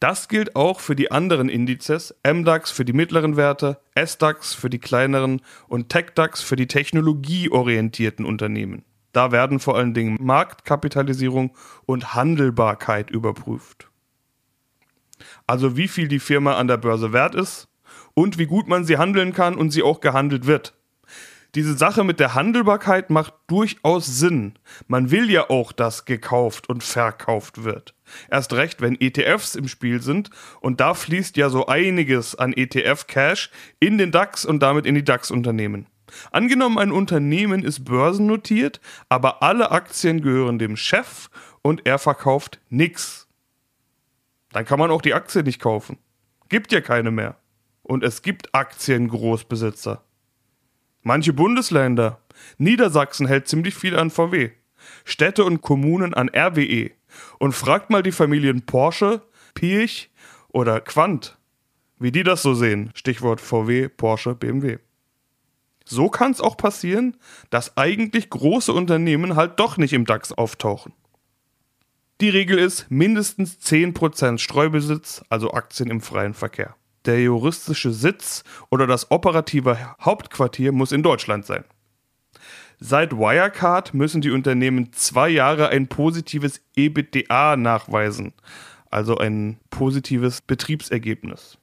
Das 0.00 0.28
gilt 0.28 0.56
auch 0.56 0.80
für 0.80 0.96
die 0.96 1.10
anderen 1.10 1.48
Indizes, 1.48 2.14
MDAX 2.26 2.70
für 2.70 2.84
die 2.84 2.92
mittleren 2.92 3.36
Werte, 3.36 3.78
SDAX 3.94 4.54
für 4.54 4.70
die 4.70 4.78
kleineren 4.78 5.42
und 5.68 5.90
TechDAX 5.90 6.42
für 6.42 6.56
die 6.56 6.66
technologieorientierten 6.66 8.24
Unternehmen. 8.24 8.84
Da 9.14 9.30
werden 9.30 9.60
vor 9.60 9.76
allen 9.76 9.94
Dingen 9.94 10.18
Marktkapitalisierung 10.20 11.56
und 11.86 12.14
Handelbarkeit 12.14 13.10
überprüft. 13.10 13.88
Also 15.46 15.76
wie 15.76 15.88
viel 15.88 16.08
die 16.08 16.18
Firma 16.18 16.56
an 16.56 16.66
der 16.66 16.78
Börse 16.78 17.12
wert 17.12 17.34
ist 17.36 17.68
und 18.14 18.38
wie 18.38 18.46
gut 18.46 18.66
man 18.66 18.84
sie 18.84 18.98
handeln 18.98 19.32
kann 19.32 19.54
und 19.54 19.70
sie 19.70 19.84
auch 19.84 20.00
gehandelt 20.00 20.46
wird. 20.46 20.74
Diese 21.54 21.76
Sache 21.76 22.02
mit 22.02 22.18
der 22.18 22.34
Handelbarkeit 22.34 23.10
macht 23.10 23.34
durchaus 23.46 24.06
Sinn. 24.06 24.54
Man 24.88 25.12
will 25.12 25.30
ja 25.30 25.48
auch, 25.48 25.70
dass 25.70 26.04
gekauft 26.04 26.68
und 26.68 26.82
verkauft 26.82 27.62
wird. 27.62 27.94
Erst 28.28 28.52
recht, 28.54 28.80
wenn 28.80 29.00
ETFs 29.00 29.54
im 29.54 29.68
Spiel 29.68 30.02
sind 30.02 30.30
und 30.60 30.80
da 30.80 30.94
fließt 30.94 31.36
ja 31.36 31.50
so 31.50 31.66
einiges 31.66 32.34
an 32.34 32.52
ETF-Cash 32.52 33.50
in 33.78 33.96
den 33.96 34.10
DAX 34.10 34.44
und 34.44 34.60
damit 34.64 34.86
in 34.86 34.96
die 34.96 35.04
DAX-Unternehmen. 35.04 35.86
Angenommen, 36.30 36.78
ein 36.78 36.92
Unternehmen 36.92 37.62
ist 37.62 37.84
börsennotiert, 37.84 38.80
aber 39.08 39.42
alle 39.42 39.70
Aktien 39.70 40.22
gehören 40.22 40.58
dem 40.58 40.76
Chef 40.76 41.28
und 41.62 41.86
er 41.86 41.98
verkauft 41.98 42.60
nichts. 42.68 43.28
Dann 44.52 44.64
kann 44.64 44.78
man 44.78 44.90
auch 44.90 45.02
die 45.02 45.14
Aktie 45.14 45.42
nicht 45.42 45.60
kaufen. 45.60 45.98
Gibt 46.48 46.72
ja 46.72 46.80
keine 46.80 47.10
mehr. 47.10 47.36
Und 47.82 48.04
es 48.04 48.22
gibt 48.22 48.54
Aktiengroßbesitzer. 48.54 50.02
Manche 51.02 51.32
Bundesländer. 51.32 52.20
Niedersachsen 52.58 53.26
hält 53.26 53.48
ziemlich 53.48 53.74
viel 53.74 53.98
an 53.98 54.10
VW. 54.10 54.50
Städte 55.04 55.44
und 55.44 55.60
Kommunen 55.60 56.14
an 56.14 56.28
RWE. 56.28 56.92
Und 57.38 57.52
fragt 57.52 57.90
mal 57.90 58.02
die 58.02 58.12
Familien 58.12 58.64
Porsche, 58.66 59.22
Pirch 59.54 60.10
oder 60.48 60.80
Quant, 60.80 61.38
wie 61.98 62.12
die 62.12 62.22
das 62.22 62.42
so 62.42 62.54
sehen. 62.54 62.90
Stichwort 62.94 63.40
VW, 63.40 63.88
Porsche, 63.88 64.34
BMW. 64.34 64.78
So 65.84 66.08
kann 66.08 66.32
es 66.32 66.40
auch 66.40 66.56
passieren, 66.56 67.16
dass 67.50 67.76
eigentlich 67.76 68.30
große 68.30 68.72
Unternehmen 68.72 69.36
halt 69.36 69.60
doch 69.60 69.76
nicht 69.76 69.92
im 69.92 70.06
DAX 70.06 70.32
auftauchen. 70.32 70.92
Die 72.20 72.28
Regel 72.30 72.58
ist 72.58 72.90
mindestens 72.90 73.58
10% 73.60 74.38
Streubesitz, 74.38 75.22
also 75.28 75.52
Aktien 75.52 75.90
im 75.90 76.00
freien 76.00 76.32
Verkehr. 76.32 76.76
Der 77.04 77.20
juristische 77.20 77.92
Sitz 77.92 78.44
oder 78.70 78.86
das 78.86 79.10
operative 79.10 79.78
Hauptquartier 80.00 80.72
muss 80.72 80.92
in 80.92 81.02
Deutschland 81.02 81.44
sein. 81.44 81.64
Seit 82.80 83.12
Wirecard 83.12 83.94
müssen 83.94 84.20
die 84.20 84.30
Unternehmen 84.30 84.92
zwei 84.92 85.28
Jahre 85.28 85.68
ein 85.68 85.88
positives 85.88 86.60
EBITDA 86.76 87.56
nachweisen, 87.56 88.32
also 88.90 89.18
ein 89.18 89.58
positives 89.70 90.40
Betriebsergebnis. 90.40 91.58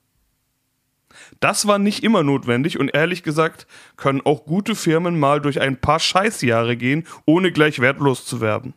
Das 1.39 1.67
war 1.67 1.79
nicht 1.79 2.03
immer 2.03 2.23
notwendig 2.23 2.79
und 2.79 2.89
ehrlich 2.93 3.23
gesagt 3.23 3.67
können 3.97 4.21
auch 4.21 4.45
gute 4.45 4.75
Firmen 4.75 5.19
mal 5.19 5.41
durch 5.41 5.61
ein 5.61 5.79
paar 5.79 5.99
Scheißjahre 5.99 6.77
gehen, 6.77 7.05
ohne 7.25 7.51
gleich 7.51 7.79
wertlos 7.79 8.25
zu 8.25 8.41
werden. 8.41 8.73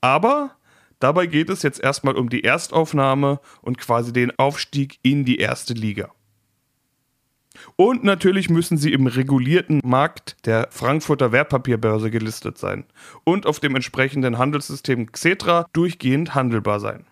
Aber 0.00 0.56
dabei 0.98 1.26
geht 1.26 1.50
es 1.50 1.62
jetzt 1.62 1.80
erstmal 1.80 2.16
um 2.16 2.28
die 2.28 2.44
Erstaufnahme 2.44 3.40
und 3.62 3.78
quasi 3.78 4.12
den 4.12 4.38
Aufstieg 4.38 4.98
in 5.02 5.24
die 5.24 5.38
erste 5.38 5.74
Liga. 5.74 6.10
Und 7.76 8.04
natürlich 8.04 8.48
müssen 8.48 8.76
sie 8.78 8.92
im 8.92 9.06
regulierten 9.06 9.80
Markt 9.84 10.36
der 10.46 10.68
Frankfurter 10.70 11.32
Wertpapierbörse 11.32 12.10
gelistet 12.10 12.58
sein 12.58 12.84
und 13.24 13.46
auf 13.46 13.60
dem 13.60 13.74
entsprechenden 13.74 14.38
Handelssystem 14.38 15.10
Xetra 15.12 15.66
durchgehend 15.72 16.34
handelbar 16.34 16.80
sein. 16.80 17.06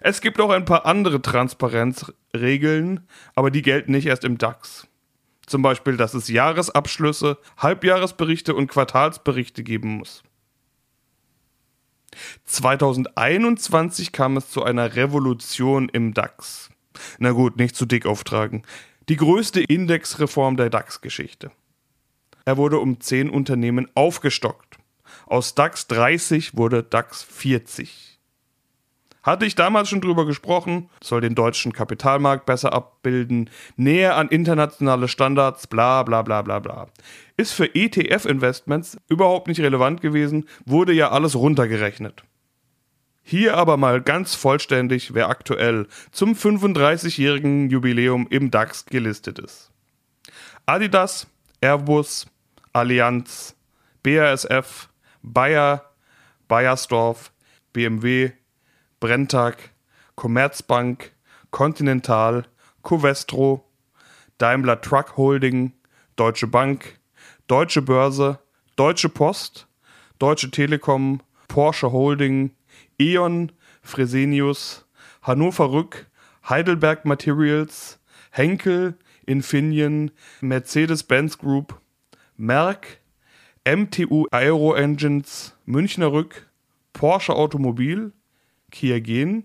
Es 0.00 0.20
gibt 0.20 0.40
auch 0.40 0.50
ein 0.50 0.64
paar 0.64 0.86
andere 0.86 1.20
Transparenzregeln, 1.20 3.06
aber 3.34 3.50
die 3.50 3.62
gelten 3.62 3.92
nicht 3.92 4.06
erst 4.06 4.24
im 4.24 4.38
DAX. 4.38 4.86
Zum 5.46 5.62
Beispiel, 5.62 5.96
dass 5.96 6.14
es 6.14 6.28
Jahresabschlüsse, 6.28 7.38
Halbjahresberichte 7.58 8.54
und 8.54 8.68
Quartalsberichte 8.68 9.62
geben 9.62 9.96
muss. 9.98 10.22
2021 12.44 14.12
kam 14.12 14.36
es 14.36 14.50
zu 14.50 14.62
einer 14.62 14.96
Revolution 14.96 15.88
im 15.88 16.14
DAX. 16.14 16.70
Na 17.18 17.32
gut, 17.32 17.56
nicht 17.56 17.76
zu 17.76 17.86
dick 17.86 18.06
auftragen. 18.06 18.62
Die 19.08 19.16
größte 19.16 19.60
Indexreform 19.60 20.56
der 20.56 20.70
DAX-Geschichte. 20.70 21.50
Er 22.44 22.56
wurde 22.56 22.78
um 22.78 23.00
10 23.00 23.30
Unternehmen 23.30 23.88
aufgestockt. 23.94 24.78
Aus 25.26 25.54
DAX 25.54 25.86
30 25.88 26.56
wurde 26.56 26.82
DAX 26.82 27.22
40. 27.22 28.19
Hatte 29.22 29.44
ich 29.44 29.54
damals 29.54 29.90
schon 29.90 30.00
drüber 30.00 30.24
gesprochen, 30.24 30.88
soll 31.02 31.20
den 31.20 31.34
deutschen 31.34 31.72
Kapitalmarkt 31.72 32.46
besser 32.46 32.72
abbilden, 32.72 33.50
näher 33.76 34.16
an 34.16 34.28
internationale 34.28 35.08
Standards, 35.08 35.66
bla 35.66 36.02
bla 36.02 36.22
bla 36.22 36.40
bla 36.40 36.58
bla. 36.58 36.86
Ist 37.36 37.52
für 37.52 37.74
ETF-Investments 37.74 38.98
überhaupt 39.08 39.48
nicht 39.48 39.60
relevant 39.60 40.00
gewesen, 40.00 40.48
wurde 40.64 40.94
ja 40.94 41.10
alles 41.10 41.36
runtergerechnet. 41.36 42.24
Hier 43.22 43.56
aber 43.56 43.76
mal 43.76 44.00
ganz 44.00 44.34
vollständig, 44.34 45.12
wer 45.14 45.28
aktuell 45.28 45.86
zum 46.10 46.32
35-jährigen 46.32 47.68
Jubiläum 47.68 48.26
im 48.28 48.50
DAX 48.50 48.86
gelistet 48.86 49.38
ist. 49.38 49.70
Adidas, 50.64 51.26
Airbus, 51.60 52.26
Allianz, 52.72 53.54
BASF, 54.02 54.88
Bayer, 55.22 55.84
Bayersdorf, 56.48 57.32
BMW, 57.72 58.32
Brenntag, 59.00 59.70
Commerzbank, 60.14 61.12
Continental, 61.50 62.44
Covestro, 62.82 63.64
Daimler 64.36 64.80
Truck 64.80 65.16
Holding, 65.16 65.72
Deutsche 66.16 66.46
Bank, 66.46 66.98
Deutsche 67.46 67.80
Börse, 67.80 68.38
Deutsche 68.76 69.08
Post, 69.08 69.66
Deutsche 70.18 70.50
Telekom, 70.50 71.22
Porsche 71.48 71.92
Holding, 71.92 72.50
E.ON, 73.00 73.52
Fresenius, 73.82 74.86
Hannover 75.22 75.72
Rück, 75.72 76.06
Heidelberg 76.48 77.06
Materials, 77.06 77.98
Henkel, 78.30 78.98
Infineon, 79.26 80.10
Mercedes-Benz 80.42 81.38
Group, 81.38 81.80
Merck, 82.36 83.00
MTU 83.64 84.26
Aero 84.30 84.74
Engines, 84.74 85.54
Münchner 85.64 86.12
Rück, 86.12 86.50
Porsche 86.92 87.34
Automobil, 87.34 88.12
Kia 88.70 89.00
Gen, 89.00 89.44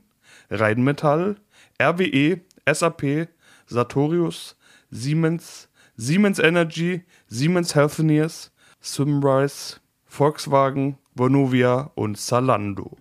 Rheinmetall, 0.50 1.38
RWE, 1.82 2.42
SAP, 2.72 3.28
Sartorius, 3.68 4.56
Siemens, 4.92 5.70
Siemens 5.98 6.40
Energy, 6.40 7.04
Siemens 7.28 7.76
Healthineers, 7.76 8.52
Symrise, 8.80 9.78
Volkswagen, 10.06 10.98
Vonovia 11.14 11.92
und 11.96 12.18
Zalando. 12.18 12.98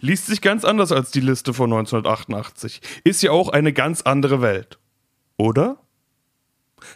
Liest 0.00 0.26
sich 0.26 0.40
ganz 0.40 0.64
anders 0.64 0.92
als 0.92 1.10
die 1.10 1.20
Liste 1.20 1.52
von 1.52 1.72
1988. 1.72 2.80
Ist 3.02 3.22
ja 3.22 3.32
auch 3.32 3.48
eine 3.48 3.72
ganz 3.72 4.02
andere 4.02 4.40
Welt. 4.40 4.78
Oder? 5.36 5.78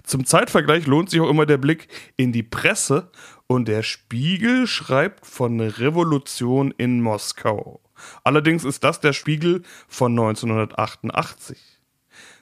Zum 0.03 0.25
Zeitvergleich 0.25 0.87
lohnt 0.87 1.11
sich 1.11 1.21
auch 1.21 1.31
immer 1.31 1.47
der 1.47 1.57
Blick 1.59 1.89
in 2.17 2.33
die 2.33 2.43
Presse 2.43 3.11
und 3.47 3.69
der 3.69 3.83
Spiegel 3.83 4.67
schreibt 4.67 5.27
von 5.27 5.61
Revolution 5.61 6.73
in 6.77 7.01
Moskau. 7.01 7.81
Allerdings 8.25 8.65
ist 8.65 8.85
das 8.85 9.01
der 9.01 9.13
Spiegel 9.13 9.63
von 9.89 10.13
1988. 10.13 11.59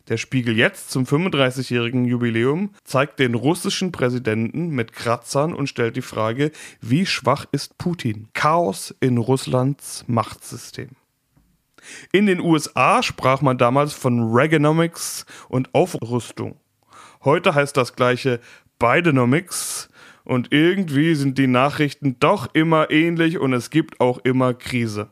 Der 0.08 0.18
Spiegel 0.18 0.56
jetzt 0.56 0.90
zum 0.90 1.04
35-jährigen 1.04 2.04
Jubiläum 2.04 2.70
zeigt 2.84 3.18
den 3.18 3.34
russischen 3.34 3.90
Präsidenten 3.90 4.68
mit 4.68 4.92
Kratzern 4.92 5.52
und 5.52 5.68
stellt 5.68 5.96
die 5.96 6.02
Frage, 6.02 6.52
wie 6.80 7.06
schwach 7.06 7.46
ist 7.50 7.76
Putin? 7.76 8.28
Chaos 8.32 8.94
in 9.00 9.18
Russlands 9.18 10.04
Machtsystem. 10.06 10.90
In 12.12 12.26
den 12.26 12.40
USA 12.40 13.02
sprach 13.02 13.42
man 13.42 13.58
damals 13.58 13.92
von 13.92 14.32
Reaganomics 14.32 15.26
und 15.48 15.75
Aufrüstung. 15.75 16.56
Heute 17.25 17.54
heißt 17.54 17.76
das 17.76 17.96
gleiche 17.96 18.40
Bidenomics 18.78 19.88
und 20.25 20.52
irgendwie 20.52 21.14
sind 21.14 21.38
die 21.38 21.46
Nachrichten 21.46 22.16
doch 22.20 22.48
immer 22.54 22.90
ähnlich 22.90 23.38
und 23.38 23.52
es 23.52 23.70
gibt 23.70 24.00
auch 24.00 24.18
immer 24.18 24.54
Krise. 24.54 25.10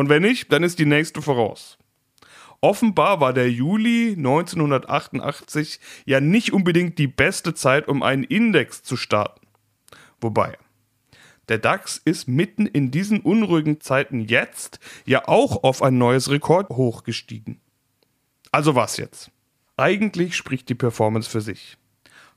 Und 0.00 0.08
wenn 0.08 0.22
nicht, 0.22 0.50
dann 0.50 0.62
ist 0.62 0.78
die 0.78 0.86
nächste 0.86 1.20
voraus. 1.20 1.76
Offenbar 2.62 3.20
war 3.20 3.34
der 3.34 3.52
Juli 3.52 4.14
1988 4.16 5.78
ja 6.06 6.22
nicht 6.22 6.54
unbedingt 6.54 6.96
die 6.96 7.06
beste 7.06 7.52
Zeit, 7.52 7.86
um 7.86 8.02
einen 8.02 8.24
Index 8.24 8.82
zu 8.82 8.96
starten. 8.96 9.46
Wobei, 10.18 10.56
der 11.50 11.58
DAX 11.58 12.00
ist 12.02 12.28
mitten 12.28 12.64
in 12.64 12.90
diesen 12.90 13.20
unruhigen 13.20 13.82
Zeiten 13.82 14.20
jetzt 14.20 14.80
ja 15.04 15.28
auch 15.28 15.64
auf 15.64 15.82
ein 15.82 15.98
neues 15.98 16.30
Rekord 16.30 16.70
hochgestiegen. 16.70 17.60
Also 18.52 18.74
was 18.74 18.96
jetzt? 18.96 19.30
Eigentlich 19.76 20.34
spricht 20.34 20.70
die 20.70 20.74
Performance 20.74 21.28
für 21.28 21.42
sich. 21.42 21.76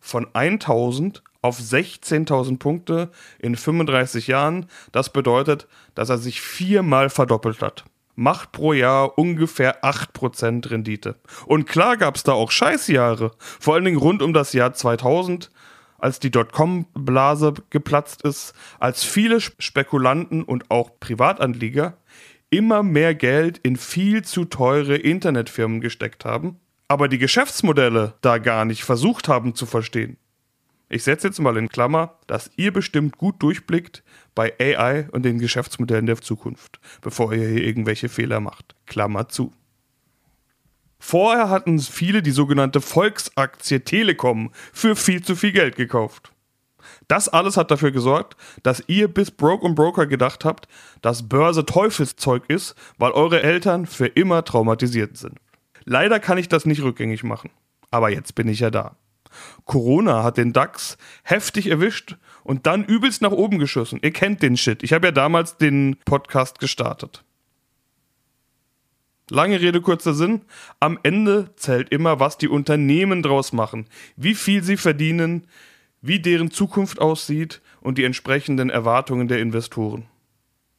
Von 0.01 0.27
1000 0.35 1.23
auf 1.43 1.59
16.000 1.59 2.57
Punkte 2.57 3.11
in 3.37 3.55
35 3.55 4.25
Jahren, 4.25 4.65
das 4.91 5.13
bedeutet, 5.13 5.67
dass 5.93 6.09
er 6.09 6.17
sich 6.17 6.41
viermal 6.41 7.09
verdoppelt 7.11 7.61
hat 7.61 7.85
macht 8.15 8.51
pro 8.51 8.73
Jahr 8.73 9.17
ungefähr 9.17 9.83
8% 9.83 10.69
Rendite. 10.69 11.15
Und 11.45 11.65
klar 11.65 11.97
gab 11.97 12.15
es 12.15 12.23
da 12.23 12.33
auch 12.33 12.51
Scheißjahre, 12.51 13.31
vor 13.39 13.73
allen 13.73 13.85
Dingen 13.85 13.97
rund 13.97 14.21
um 14.21 14.33
das 14.33 14.53
Jahr 14.53 14.73
2000, 14.73 15.49
als 15.97 16.19
die 16.19 16.31
Dotcom-Blase 16.31 17.53
geplatzt 17.69 18.23
ist, 18.23 18.53
als 18.79 19.03
viele 19.03 19.39
Spekulanten 19.39 20.43
und 20.43 20.69
auch 20.69 20.99
Privatanlieger 20.99 21.97
immer 22.49 22.83
mehr 22.83 23.15
Geld 23.15 23.57
in 23.59 23.77
viel 23.77 24.23
zu 24.23 24.45
teure 24.45 24.95
Internetfirmen 24.95 25.81
gesteckt 25.81 26.23
haben, 26.25 26.59
aber 26.87 27.07
die 27.07 27.17
Geschäftsmodelle 27.17 28.13
da 28.21 28.37
gar 28.37 28.65
nicht 28.65 28.83
versucht 28.83 29.27
haben 29.27 29.55
zu 29.55 29.65
verstehen. 29.65 30.17
Ich 30.93 31.03
setze 31.03 31.25
jetzt 31.25 31.39
mal 31.39 31.57
in 31.57 31.69
Klammer, 31.69 32.19
dass 32.27 32.51
ihr 32.55 32.71
bestimmt 32.71 33.17
gut 33.17 33.41
durchblickt 33.41 34.03
bei 34.35 34.53
AI 34.59 35.09
und 35.11 35.23
den 35.23 35.39
Geschäftsmodellen 35.39 36.05
der 36.05 36.21
Zukunft, 36.21 36.79
bevor 37.01 37.33
ihr 37.33 37.47
hier 37.47 37.63
irgendwelche 37.63 38.09
Fehler 38.09 38.39
macht. 38.39 38.75
Klammer 38.85 39.27
zu. 39.27 39.51
Vorher 40.99 41.49
hatten 41.49 41.79
viele 41.79 42.21
die 42.21 42.29
sogenannte 42.29 42.79
Volksaktie 42.79 43.79
Telekom 43.79 44.51
für 44.71 44.95
viel 44.95 45.23
zu 45.23 45.35
viel 45.35 45.51
Geld 45.51 45.77
gekauft. 45.77 46.31
Das 47.07 47.27
alles 47.27 47.57
hat 47.57 47.71
dafür 47.71 47.89
gesorgt, 47.89 48.37
dass 48.61 48.83
ihr 48.85 49.07
bis 49.07 49.31
Broke 49.31 49.65
und 49.65 49.73
Broker 49.73 50.05
gedacht 50.05 50.45
habt, 50.45 50.67
dass 51.01 51.27
Börse 51.27 51.65
Teufelszeug 51.65 52.43
ist, 52.49 52.75
weil 52.99 53.13
eure 53.13 53.41
Eltern 53.41 53.87
für 53.87 54.05
immer 54.05 54.45
traumatisiert 54.45 55.17
sind. 55.17 55.39
Leider 55.85 56.19
kann 56.19 56.37
ich 56.37 56.49
das 56.49 56.67
nicht 56.67 56.83
rückgängig 56.83 57.23
machen. 57.23 57.49
Aber 57.89 58.11
jetzt 58.11 58.35
bin 58.35 58.47
ich 58.47 58.59
ja 58.59 58.69
da. 58.69 58.95
Corona 59.65 60.23
hat 60.23 60.37
den 60.37 60.53
DAX 60.53 60.97
heftig 61.23 61.67
erwischt 61.67 62.17
und 62.43 62.65
dann 62.65 62.83
übelst 62.85 63.21
nach 63.21 63.31
oben 63.31 63.59
geschossen. 63.59 63.99
Ihr 64.01 64.11
kennt 64.11 64.41
den 64.41 64.57
Shit. 64.57 64.83
Ich 64.83 64.93
habe 64.93 65.07
ja 65.07 65.11
damals 65.11 65.57
den 65.57 65.97
Podcast 66.05 66.59
gestartet. 66.59 67.23
Lange 69.29 69.61
Rede, 69.61 69.81
kurzer 69.81 70.13
Sinn. 70.13 70.41
Am 70.79 70.99
Ende 71.03 71.55
zählt 71.55 71.89
immer, 71.89 72.19
was 72.19 72.37
die 72.37 72.49
Unternehmen 72.49 73.23
draus 73.23 73.53
machen, 73.53 73.87
wie 74.17 74.35
viel 74.35 74.63
sie 74.63 74.77
verdienen, 74.77 75.47
wie 76.01 76.19
deren 76.19 76.51
Zukunft 76.51 76.99
aussieht 76.99 77.61
und 77.79 77.97
die 77.97 78.03
entsprechenden 78.03 78.69
Erwartungen 78.69 79.29
der 79.29 79.39
Investoren. 79.39 80.05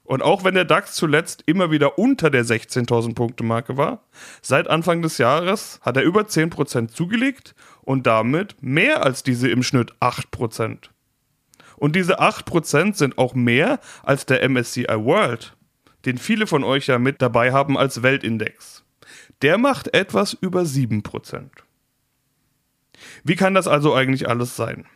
Und 0.05 0.23
auch 0.23 0.45
wenn 0.45 0.55
der 0.55 0.67
DAX 0.67 0.95
zuletzt 0.95 1.43
immer 1.47 1.71
wieder 1.71 1.99
unter 1.99 2.29
der 2.29 2.45
16.000 2.45 3.15
Punkte 3.15 3.43
Marke 3.43 3.79
war, 3.79 4.05
seit 4.43 4.69
Anfang 4.69 5.01
des 5.01 5.17
Jahres 5.19 5.81
hat 5.83 5.97
er 5.97 6.03
über 6.03 6.23
10% 6.23 6.89
zugelegt 6.89 7.55
und 7.83 8.07
damit 8.07 8.57
mehr 8.61 9.03
als 9.03 9.23
diese 9.23 9.49
im 9.49 9.63
Schnitt 9.63 9.95
8%. 10.01 10.91
Und 11.77 11.97
diese 11.97 12.21
8% 12.21 12.95
sind 12.95 13.19
auch 13.19 13.35
mehr 13.35 13.81
als 14.03 14.27
der 14.27 14.49
MSCI 14.49 14.87
World, 14.89 15.57
den 16.05 16.19
viele 16.19 16.47
von 16.47 16.65
euch 16.65 16.87
ja 16.87 16.99
mit 16.99 17.23
dabei 17.23 17.53
haben 17.53 17.79
als 17.79 18.03
Weltindex. 18.03 18.85
Der 19.43 19.59
macht 19.59 19.95
etwas 19.95 20.35
über 20.35 20.63
7%. 20.63 21.49
Wie 23.25 23.37
kann 23.37 23.55
das 23.55 23.67
also 23.67 23.95
eigentlich 23.95 24.29
alles 24.29 24.55
sein? 24.55 24.87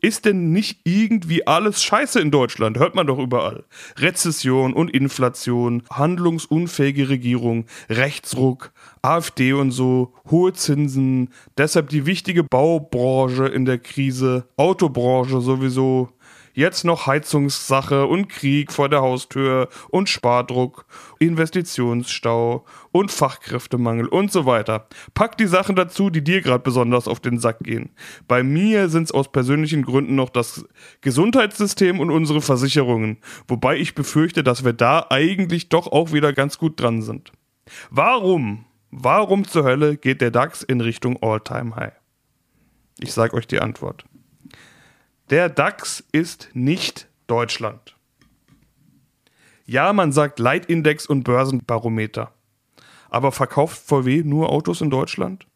Ist 0.00 0.24
denn 0.24 0.52
nicht 0.52 0.80
irgendwie 0.84 1.46
alles 1.46 1.82
scheiße 1.82 2.20
in 2.20 2.30
Deutschland? 2.30 2.78
Hört 2.78 2.94
man 2.94 3.06
doch 3.06 3.18
überall. 3.18 3.64
Rezession 3.96 4.72
und 4.72 4.90
Inflation, 4.90 5.82
handlungsunfähige 5.90 7.08
Regierung, 7.08 7.66
Rechtsruck, 7.88 8.72
AfD 9.02 9.52
und 9.52 9.70
so, 9.70 10.12
hohe 10.30 10.52
Zinsen, 10.52 11.30
deshalb 11.56 11.88
die 11.88 12.06
wichtige 12.06 12.44
Baubranche 12.44 13.46
in 13.46 13.64
der 13.64 13.78
Krise, 13.78 14.48
Autobranche 14.56 15.40
sowieso, 15.40 16.08
Jetzt 16.58 16.84
noch 16.84 17.06
Heizungssache 17.06 18.06
und 18.06 18.26
Krieg 18.26 18.72
vor 18.72 18.88
der 18.88 19.00
Haustür 19.00 19.68
und 19.90 20.08
Spardruck, 20.08 20.86
Investitionsstau 21.20 22.64
und 22.90 23.12
Fachkräftemangel 23.12 24.08
und 24.08 24.32
so 24.32 24.44
weiter. 24.44 24.88
Pack 25.14 25.38
die 25.38 25.46
Sachen 25.46 25.76
dazu, 25.76 26.10
die 26.10 26.24
dir 26.24 26.40
gerade 26.40 26.64
besonders 26.64 27.06
auf 27.06 27.20
den 27.20 27.38
Sack 27.38 27.60
gehen. 27.60 27.90
Bei 28.26 28.42
mir 28.42 28.88
sind 28.88 29.04
es 29.04 29.12
aus 29.12 29.30
persönlichen 29.30 29.84
Gründen 29.84 30.16
noch 30.16 30.30
das 30.30 30.64
Gesundheitssystem 31.00 32.00
und 32.00 32.10
unsere 32.10 32.40
Versicherungen, 32.40 33.18
wobei 33.46 33.76
ich 33.76 33.94
befürchte, 33.94 34.42
dass 34.42 34.64
wir 34.64 34.72
da 34.72 35.06
eigentlich 35.10 35.68
doch 35.68 35.86
auch 35.86 36.12
wieder 36.12 36.32
ganz 36.32 36.58
gut 36.58 36.80
dran 36.80 37.02
sind. 37.02 37.30
Warum? 37.88 38.64
Warum 38.90 39.46
zur 39.46 39.62
Hölle 39.62 39.96
geht 39.96 40.20
der 40.20 40.32
DAX 40.32 40.64
in 40.64 40.80
Richtung 40.80 41.22
All-Time-High? 41.22 41.92
Ich 42.98 43.12
sage 43.12 43.34
euch 43.34 43.46
die 43.46 43.60
Antwort. 43.60 44.07
Der 45.30 45.50
DAX 45.50 46.02
ist 46.10 46.48
nicht 46.54 47.06
Deutschland. 47.26 47.94
Ja, 49.66 49.92
man 49.92 50.10
sagt 50.10 50.38
Leitindex 50.38 51.04
und 51.04 51.24
Börsenbarometer. 51.24 52.32
Aber 53.10 53.30
verkauft 53.30 53.82
VW 53.86 54.22
nur 54.24 54.48
Autos 54.48 54.80
in 54.80 54.88
Deutschland? 54.88 55.46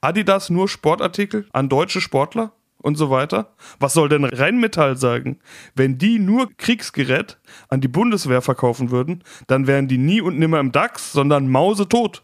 Adidas 0.00 0.48
nur 0.48 0.68
Sportartikel 0.68 1.46
an 1.52 1.68
deutsche 1.68 2.00
Sportler? 2.00 2.52
Und 2.78 2.96
so 2.96 3.10
weiter? 3.10 3.54
Was 3.78 3.92
soll 3.92 4.08
denn 4.08 4.24
Rheinmetall 4.24 4.96
sagen? 4.96 5.38
Wenn 5.74 5.98
die 5.98 6.18
nur 6.18 6.48
Kriegsgerät 6.56 7.38
an 7.68 7.82
die 7.82 7.88
Bundeswehr 7.88 8.40
verkaufen 8.40 8.90
würden, 8.90 9.22
dann 9.48 9.66
wären 9.66 9.86
die 9.86 9.98
nie 9.98 10.22
und 10.22 10.38
nimmer 10.38 10.60
im 10.60 10.72
DAX, 10.72 11.12
sondern 11.12 11.50
mausetot. 11.50 12.22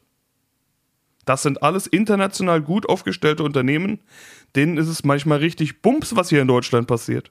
Das 1.27 1.43
sind 1.43 1.63
alles 1.63 1.87
international 1.87 2.63
gut 2.63 2.89
aufgestellte 2.89 3.43
Unternehmen, 3.43 3.99
denen 4.55 4.79
ist 4.79 4.89
es 4.89 5.05
manchmal 5.05 5.39
richtig 5.39 5.83
Bums, 5.83 6.17
was 6.17 6.31
hier 6.31 6.41
in 6.41 6.49
Deutschland 6.49 6.87
passiert. 6.87 7.31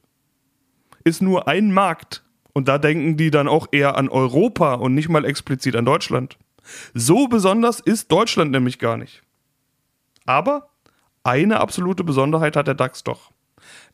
ist 1.03 1.21
nur 1.21 1.47
ein 1.47 1.71
Markt. 1.71 2.23
Und 2.53 2.67
da 2.67 2.77
denken 2.77 3.17
die 3.17 3.31
dann 3.31 3.47
auch 3.47 3.67
eher 3.71 3.97
an 3.97 4.07
Europa 4.07 4.75
und 4.75 4.95
nicht 4.95 5.09
mal 5.09 5.25
explizit 5.25 5.75
an 5.75 5.85
Deutschland. 5.85 6.37
So 6.93 7.27
besonders 7.27 7.79
ist 7.79 8.11
Deutschland 8.11 8.51
nämlich 8.51 8.79
gar 8.79 8.97
nicht. 8.97 9.23
Aber 10.25 10.69
eine 11.23 11.59
absolute 11.59 12.03
Besonderheit 12.03 12.55
hat 12.55 12.67
der 12.67 12.73
DAX 12.73 13.03
doch. 13.03 13.31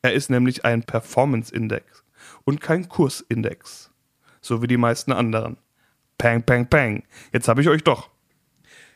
Er 0.04 0.14
ist 0.14 0.30
nämlich 0.30 0.64
ein 0.64 0.84
Performance-Index 0.84 2.04
und 2.44 2.62
kein 2.62 2.88
Kursindex. 2.88 3.92
So 4.42 4.62
wie 4.62 4.68
die 4.68 4.78
meisten 4.78 5.12
anderen. 5.12 5.58
Pang, 6.18 6.44
pang, 6.44 6.68
pang. 6.68 7.04
Jetzt 7.34 7.48
habe 7.48 7.62
ich 7.62 7.70
euch 7.70 7.84
doch. 7.84 8.11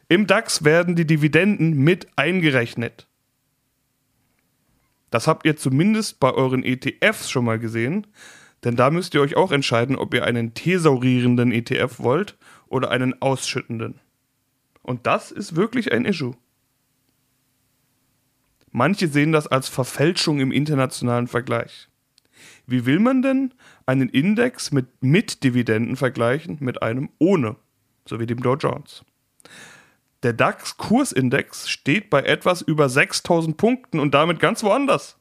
Im 0.07 0.27
DAX 0.27 0.63
werden 0.63 0.95
die 0.95 1.07
Dividenden 1.07 1.83
mit 1.83 2.07
eingerechnet. 2.15 3.07
Das 5.09 5.27
habt 5.27 5.45
ihr 5.45 5.55
zumindest 5.57 6.19
bei 6.19 6.31
euren 6.31 6.63
ETFs 6.63 7.31
schon 7.31 7.45
mal 7.45 7.57
gesehen, 7.57 8.05
denn 8.63 8.75
da 8.75 8.91
müsst 8.91 9.13
ihr 9.13 9.21
euch 9.21 9.35
auch 9.35 9.51
entscheiden, 9.51 9.95
ob 9.95 10.13
ihr 10.13 10.25
einen 10.25 10.53
thesaurierenden 10.53 11.51
ETF 11.51 11.99
wollt 11.99 12.37
oder 12.67 12.91
einen 12.91 13.21
ausschüttenden. 13.21 13.99
Und 14.81 15.07
das 15.07 15.31
ist 15.31 15.55
wirklich 15.55 15.91
ein 15.91 16.05
Issue. 16.05 16.35
Manche 18.71 19.07
sehen 19.07 19.31
das 19.31 19.47
als 19.47 19.69
Verfälschung 19.69 20.39
im 20.39 20.51
internationalen 20.51 21.27
Vergleich. 21.27 21.87
Wie 22.67 22.85
will 22.85 22.99
man 22.99 23.21
denn 23.21 23.53
einen 23.85 24.09
Index 24.09 24.71
mit, 24.71 24.87
mit 25.01 25.43
Dividenden 25.43 25.95
vergleichen 25.95 26.57
mit 26.59 26.83
einem 26.83 27.09
ohne, 27.17 27.55
so 28.07 28.19
wie 28.19 28.25
dem 28.25 28.41
Dow 28.41 28.55
Jones? 28.55 29.03
Der 30.25 30.33
DAX-Kursindex 30.33 31.69
steht 31.69 32.09
bei 32.09 32.23
etwas 32.23 32.63
über 32.63 32.89
6000 32.89 33.57
Punkten 33.57 33.99
und 33.99 34.15
damit 34.15 34.39
ganz 34.39 34.63
woanders. 34.63 35.19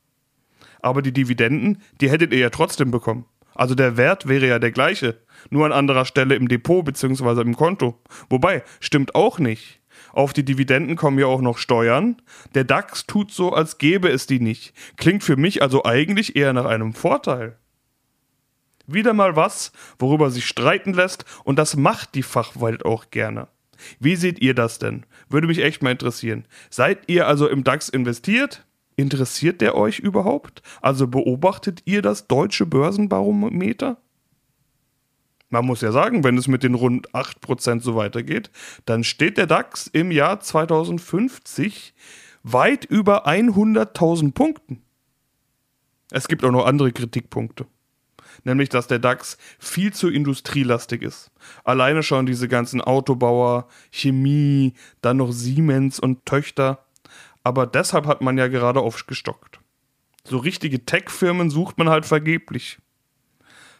Aber 0.81 1.03
die 1.03 1.13
Dividenden, 1.13 1.83
die 2.01 2.11
hättet 2.11 2.33
ihr 2.33 2.39
ja 2.39 2.49
trotzdem 2.49 2.91
bekommen. 2.91 3.27
Also 3.55 3.75
der 3.75 3.99
Wert 3.99 4.29
wäre 4.29 4.47
ja 4.47 4.59
der 4.59 4.71
gleiche, 4.71 5.21
nur 5.51 5.67
an 5.67 5.73
anderer 5.73 6.07
Stelle 6.07 6.37
im 6.37 6.49
Depot 6.49 6.83
bzw. 6.83 7.43
im 7.43 7.55
Konto. 7.55 8.01
Wobei, 8.31 8.63
stimmt 8.81 9.15
auch 9.15 9.39
nicht. 9.39 9.83
Auf 10.15 10.33
die 10.33 10.43
Dividenden 10.43 10.97
kommen 10.97 11.19
ja 11.19 11.27
auch 11.27 11.43
noch 11.43 11.59
Steuern. 11.59 12.23
Der 12.55 12.65
DAX 12.65 13.05
tut 13.05 13.31
so, 13.31 13.53
als 13.53 13.77
gäbe 13.77 14.09
es 14.09 14.27
die 14.27 14.41
nicht. 14.41 14.73
Klingt 14.97 15.23
für 15.23 15.37
mich 15.37 15.61
also 15.61 15.85
eigentlich 15.85 16.35
eher 16.35 16.55
nach 16.55 16.65
einem 16.65 16.95
Vorteil. 16.95 17.59
Wieder 18.87 19.13
mal 19.13 19.37
was, 19.37 19.71
worüber 19.99 20.31
sich 20.31 20.47
streiten 20.47 20.95
lässt, 20.95 21.27
und 21.45 21.59
das 21.59 21.77
macht 21.77 22.15
die 22.15 22.23
Fachwelt 22.23 22.87
auch 22.87 23.11
gerne. 23.11 23.49
Wie 24.01 24.17
seht 24.17 24.41
ihr 24.41 24.55
das 24.55 24.79
denn? 24.79 25.05
Würde 25.29 25.47
mich 25.47 25.63
echt 25.63 25.83
mal 25.83 25.91
interessieren. 25.91 26.47
Seid 26.71 27.09
ihr 27.09 27.27
also 27.27 27.49
im 27.49 27.65
DAX 27.65 27.89
investiert? 27.89 28.67
Interessiert 28.97 29.61
der 29.61 29.75
euch 29.75 29.99
überhaupt? 29.99 30.63
Also 30.81 31.09
beobachtet 31.09 31.83
ihr 31.85 32.03
das 32.03 32.27
deutsche 32.27 32.67
Börsenbarometer? 32.67 33.99
Man 35.51 35.67
muss 35.67 35.83
ja 35.83 35.93
sagen, 35.93 36.25
wenn 36.25 36.39
es 36.39 36.49
mit 36.49 36.63
den 36.63 36.75
rund 36.75 37.11
8% 37.13 37.81
so 37.81 37.95
weitergeht, 37.97 38.51
dann 38.87 39.05
steht 39.05 39.39
der 39.39 39.47
DAX 39.47 39.87
im 39.87 40.11
Jahr 40.11 40.41
2050 40.41 41.95
weit 42.43 42.85
über 42.85 43.27
100.000 43.27 44.33
Punkten. 44.33 44.83
Es 46.11 46.29
gibt 46.29 46.45
auch 46.45 46.51
noch 46.51 46.67
andere 46.67 46.93
Kritikpunkte 46.93 47.67
nämlich 48.45 48.69
dass 48.69 48.87
der 48.87 48.99
DAX 48.99 49.37
viel 49.59 49.93
zu 49.93 50.09
industrielastig 50.09 51.03
ist. 51.03 51.31
Alleine 51.65 52.03
schon 52.03 52.27
diese 52.27 52.49
ganzen 52.49 52.81
Autobauer, 52.81 53.69
Chemie, 53.91 54.75
dann 55.01 55.17
noch 55.17 55.33
Siemens 55.33 55.99
und 55.99 56.25
Töchter. 56.27 56.85
Aber 57.43 57.67
deshalb 57.67 58.07
hat 58.07 58.21
man 58.21 58.39
ja 58.39 58.49
gerade 58.49 58.81
aufgestockt. 58.81 59.61
So 60.25 60.39
richtige 60.39 60.87
Tech-Firmen 60.87 61.51
sucht 61.51 61.77
man 61.77 61.91
halt 61.91 62.07
vergeblich. 62.07 62.79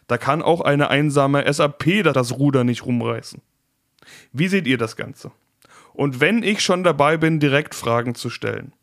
Da 0.07 0.17
kann 0.17 0.43
auch 0.43 0.61
eine 0.61 0.89
einsame 0.89 1.51
SAP 1.51 2.03
das 2.03 2.33
Ruder 2.33 2.63
nicht 2.63 2.85
rumreißen. 2.85 3.41
Wie 4.31 4.47
seht 4.47 4.67
ihr 4.67 4.77
das 4.77 4.95
Ganze? 4.95 5.31
Und 5.93 6.19
wenn 6.19 6.43
ich 6.43 6.61
schon 6.61 6.83
dabei 6.83 7.17
bin, 7.17 7.39
direkt 7.39 7.73
Fragen 7.73 8.13
zu 8.13 8.29
stellen. 8.29 8.73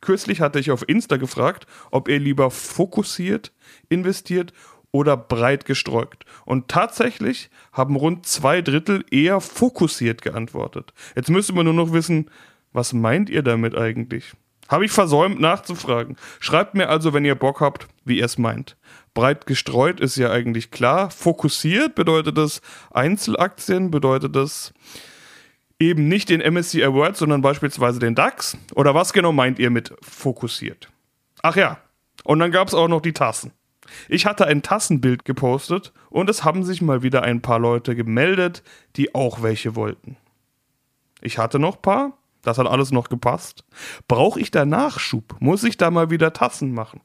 Kürzlich 0.00 0.40
hatte 0.40 0.58
ich 0.58 0.70
auf 0.70 0.88
Insta 0.88 1.16
gefragt, 1.16 1.66
ob 1.90 2.08
ihr 2.08 2.18
lieber 2.18 2.50
fokussiert 2.50 3.52
investiert 3.88 4.52
oder 4.92 5.16
breit 5.16 5.64
gestreut. 5.64 6.24
Und 6.44 6.68
tatsächlich 6.68 7.50
haben 7.72 7.96
rund 7.96 8.26
zwei 8.26 8.62
Drittel 8.62 9.04
eher 9.10 9.40
fokussiert 9.40 10.22
geantwortet. 10.22 10.92
Jetzt 11.16 11.30
müsste 11.30 11.54
man 11.54 11.64
nur 11.64 11.74
noch 11.74 11.92
wissen, 11.92 12.30
was 12.72 12.92
meint 12.92 13.28
ihr 13.28 13.42
damit 13.42 13.76
eigentlich? 13.76 14.32
Habe 14.68 14.84
ich 14.84 14.92
versäumt 14.92 15.40
nachzufragen. 15.40 16.16
Schreibt 16.40 16.74
mir 16.74 16.88
also, 16.88 17.12
wenn 17.12 17.24
ihr 17.24 17.34
Bock 17.34 17.60
habt, 17.60 17.88
wie 18.04 18.18
ihr 18.18 18.24
es 18.24 18.38
meint. 18.38 18.76
Breit 19.12 19.46
gestreut 19.46 20.00
ist 20.00 20.16
ja 20.16 20.30
eigentlich 20.30 20.70
klar. 20.70 21.10
Fokussiert 21.10 21.94
bedeutet 21.94 22.38
das 22.38 22.62
Einzelaktien, 22.90 23.90
bedeutet 23.90 24.36
das 24.36 24.72
eben 25.78 26.08
nicht 26.08 26.30
den 26.30 26.40
MSCI 26.40 26.92
World, 26.92 27.16
sondern 27.16 27.42
beispielsweise 27.42 27.98
den 27.98 28.14
DAX. 28.14 28.56
Oder 28.74 28.94
was 28.94 29.12
genau 29.12 29.32
meint 29.32 29.58
ihr 29.58 29.70
mit 29.70 29.94
fokussiert? 30.00 30.88
Ach 31.42 31.56
ja, 31.56 31.78
und 32.24 32.38
dann 32.38 32.52
gab 32.52 32.68
es 32.68 32.74
auch 32.74 32.88
noch 32.88 33.02
die 33.02 33.12
Tassen. 33.12 33.52
Ich 34.08 34.26
hatte 34.26 34.46
ein 34.46 34.62
Tassenbild 34.62 35.24
gepostet 35.24 35.92
und 36.10 36.28
es 36.30 36.44
haben 36.44 36.64
sich 36.64 36.82
mal 36.82 37.02
wieder 37.02 37.22
ein 37.22 37.42
paar 37.42 37.58
Leute 37.58 37.94
gemeldet, 37.94 38.62
die 38.96 39.14
auch 39.14 39.42
welche 39.42 39.76
wollten. 39.76 40.16
Ich 41.20 41.38
hatte 41.38 41.58
noch 41.58 41.80
paar, 41.80 42.12
das 42.42 42.58
hat 42.58 42.66
alles 42.66 42.90
noch 42.90 43.08
gepasst. 43.08 43.64
Brauche 44.08 44.40
ich 44.40 44.50
da 44.50 44.64
Nachschub? 44.64 45.36
Muss 45.40 45.64
ich 45.64 45.76
da 45.76 45.90
mal 45.90 46.10
wieder 46.10 46.32
Tassen 46.32 46.74
machen? 46.74 47.00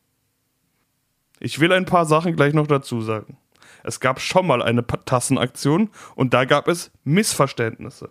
Ich 1.40 1.60
will 1.60 1.72
ein 1.72 1.86
paar 1.86 2.06
Sachen 2.06 2.36
gleich 2.36 2.54
noch 2.54 2.68
dazu 2.68 3.02
sagen. 3.02 3.38
Es 3.84 4.00
gab 4.00 4.20
schon 4.20 4.48
mal 4.48 4.62
eine 4.62 4.86
Tassenaktion 4.86 5.92
und 6.16 6.34
da 6.34 6.46
gab 6.46 6.68
es 6.68 6.92
Missverständnisse. 7.04 8.10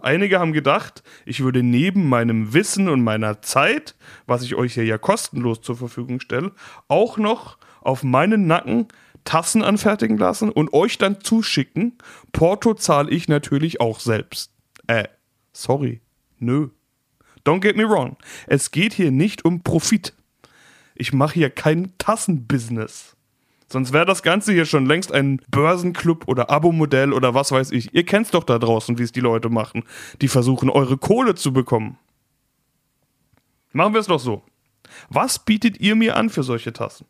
Einige 0.00 0.38
haben 0.38 0.52
gedacht, 0.52 1.02
ich 1.26 1.40
würde 1.40 1.62
neben 1.62 2.08
meinem 2.08 2.52
Wissen 2.54 2.88
und 2.88 3.02
meiner 3.02 3.42
Zeit, 3.42 3.96
was 4.26 4.42
ich 4.42 4.54
euch 4.54 4.74
hier 4.74 4.84
ja 4.84 4.96
kostenlos 4.96 5.60
zur 5.60 5.76
Verfügung 5.76 6.20
stelle, 6.20 6.52
auch 6.86 7.18
noch 7.18 7.58
auf 7.80 8.02
meinen 8.02 8.46
Nacken 8.46 8.88
Tassen 9.24 9.62
anfertigen 9.62 10.16
lassen 10.16 10.50
und 10.50 10.72
euch 10.72 10.96
dann 10.96 11.20
zuschicken. 11.20 11.98
Porto 12.32 12.74
zahle 12.74 13.10
ich 13.10 13.28
natürlich 13.28 13.80
auch 13.80 14.00
selbst. 14.00 14.52
Äh, 14.86 15.04
sorry. 15.52 16.00
Nö. 16.38 16.68
Don't 17.44 17.60
get 17.60 17.76
me 17.76 17.88
wrong. 17.88 18.16
Es 18.46 18.70
geht 18.70 18.94
hier 18.94 19.10
nicht 19.10 19.44
um 19.44 19.62
Profit. 19.62 20.14
Ich 20.94 21.12
mache 21.12 21.34
hier 21.34 21.50
kein 21.50 21.92
Tassenbusiness. 21.98 23.16
Sonst 23.70 23.92
wäre 23.92 24.06
das 24.06 24.22
Ganze 24.22 24.52
hier 24.52 24.64
schon 24.64 24.86
längst 24.86 25.12
ein 25.12 25.42
Börsenclub 25.50 26.26
oder 26.26 26.48
Abo-Modell 26.48 27.12
oder 27.12 27.34
was 27.34 27.52
weiß 27.52 27.70
ich. 27.72 27.94
Ihr 27.94 28.06
kennt's 28.06 28.30
doch 28.30 28.44
da 28.44 28.58
draußen, 28.58 28.98
wie 28.98 29.02
es 29.02 29.12
die 29.12 29.20
Leute 29.20 29.50
machen. 29.50 29.84
Die 30.22 30.28
versuchen, 30.28 30.70
eure 30.70 30.96
Kohle 30.96 31.34
zu 31.34 31.52
bekommen. 31.52 31.98
Machen 33.72 33.92
wir 33.92 34.00
es 34.00 34.06
doch 34.06 34.20
so. 34.20 34.42
Was 35.10 35.38
bietet 35.44 35.78
ihr 35.80 35.96
mir 35.96 36.16
an 36.16 36.30
für 36.30 36.42
solche 36.42 36.72
Tassen? 36.72 37.06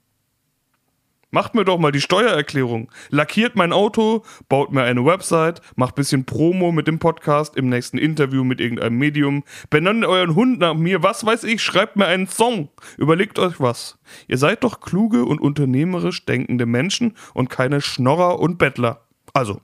Macht 1.31 1.55
mir 1.55 1.65
doch 1.65 1.79
mal 1.79 1.93
die 1.93 2.01
Steuererklärung. 2.01 2.91
Lackiert 3.11 3.55
mein 3.55 3.75
Auto, 3.75 4.25
baut 4.49 4.73
mir 4.73 4.85
eine 4.85 5.05
Website, 5.05 5.61
macht 5.77 5.95
bisschen 5.95 6.25
Promo 6.25 6.73
mit 6.73 6.87
dem 6.87 6.99
Podcast, 6.99 7.55
im 7.57 7.69
nächsten 7.69 7.99
Interview 7.99 8.45
mit 8.45 8.61
irgendeinem 8.61 8.97
Medium. 8.97 9.45
Benannt 9.69 10.07
euren 10.07 10.35
Hund 10.35 10.59
nach 10.59 10.75
mir, 10.75 11.03
was 11.03 11.27
weiß 11.27 11.45
ich, 11.45 11.63
schreibt 11.63 11.97
mir 11.97 12.07
einen 12.07 12.29
Song. 12.29 12.71
Überlegt 12.97 13.39
euch 13.39 13.61
was. 13.61 13.99
Ihr 14.27 14.39
seid 14.39 14.65
doch 14.65 14.81
kluge 14.81 15.27
und 15.27 15.39
unternehmerisch 15.41 16.25
denkende 16.25 16.65
Menschen 16.65 17.15
und 17.35 17.51
keine 17.51 17.83
Schnorrer 17.83 18.39
und 18.41 18.57
Bettler. 18.57 19.07
Also, 19.35 19.61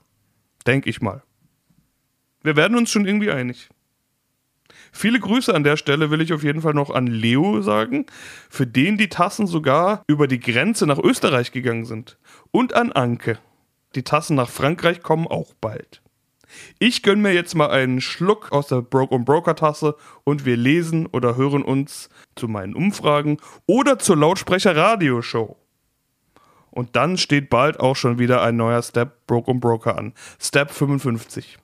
denk 0.67 0.85
ich 0.85 1.01
mal. 1.01 1.23
Wir 2.43 2.55
werden 2.55 2.77
uns 2.77 2.91
schon 2.91 3.07
irgendwie 3.07 3.31
einig. 3.31 3.69
Viele 4.97 5.19
Grüße 5.19 5.53
an 5.53 5.65
der 5.65 5.75
Stelle 5.75 6.09
will 6.09 6.21
ich 6.21 6.31
auf 6.31 6.41
jeden 6.41 6.61
Fall 6.61 6.73
noch 6.73 6.89
an 6.89 7.05
Leo 7.05 7.61
sagen, 7.61 8.05
für 8.49 8.65
den 8.65 8.97
die 8.97 9.09
Tassen 9.09 9.45
sogar 9.45 10.03
über 10.07 10.25
die 10.25 10.39
Grenze 10.39 10.87
nach 10.87 10.99
Österreich 10.99 11.51
gegangen 11.51 11.83
sind. 11.83 12.17
Und 12.51 12.73
an 12.73 12.93
Anke. 12.93 13.37
Die 13.95 14.03
Tassen 14.03 14.37
nach 14.37 14.47
Frankreich 14.47 15.03
kommen 15.03 15.27
auch 15.27 15.53
bald. 15.59 16.01
Ich 16.79 17.03
gönne 17.03 17.21
mir 17.21 17.33
jetzt 17.33 17.55
mal 17.55 17.71
einen 17.71 17.99
Schluck 17.99 18.53
aus 18.53 18.67
der 18.67 18.81
Broke 18.81 19.13
und 19.13 19.25
Broker 19.25 19.57
Tasse 19.57 19.97
und 20.23 20.45
wir 20.45 20.55
lesen 20.55 21.07
oder 21.07 21.35
hören 21.35 21.63
uns 21.63 22.07
zu 22.37 22.47
meinen 22.47 22.73
Umfragen 22.73 23.39
oder 23.65 23.99
zur 23.99 24.15
Lautsprecher 24.15 24.77
Radioshow. 24.77 25.57
Und 26.71 26.95
dann 26.95 27.17
steht 27.17 27.49
bald 27.49 27.81
auch 27.81 27.97
schon 27.97 28.17
wieder 28.17 28.41
ein 28.41 28.55
neuer 28.55 28.81
Step 28.81 29.27
Broke 29.27 29.51
und 29.51 29.59
Broker 29.59 29.97
an. 29.97 30.13
Step 30.39 30.71
55. 30.71 31.57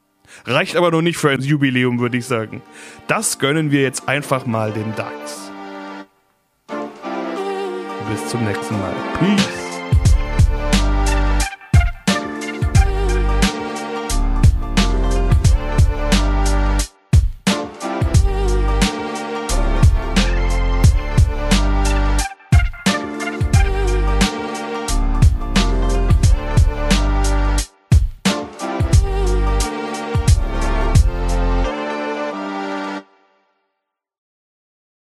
Reicht 0.45 0.75
aber 0.75 0.91
noch 0.91 1.01
nicht 1.01 1.17
für 1.17 1.29
ein 1.29 1.41
Jubiläum, 1.41 1.99
würde 1.99 2.17
ich 2.17 2.25
sagen. 2.25 2.61
Das 3.07 3.39
gönnen 3.39 3.71
wir 3.71 3.81
jetzt 3.81 4.07
einfach 4.07 4.45
mal 4.45 4.71
dem 4.71 4.95
DAX. 4.95 5.51
Bis 8.09 8.27
zum 8.29 8.43
nächsten 8.45 8.77
Mal. 8.79 8.93
Peace. 9.19 9.60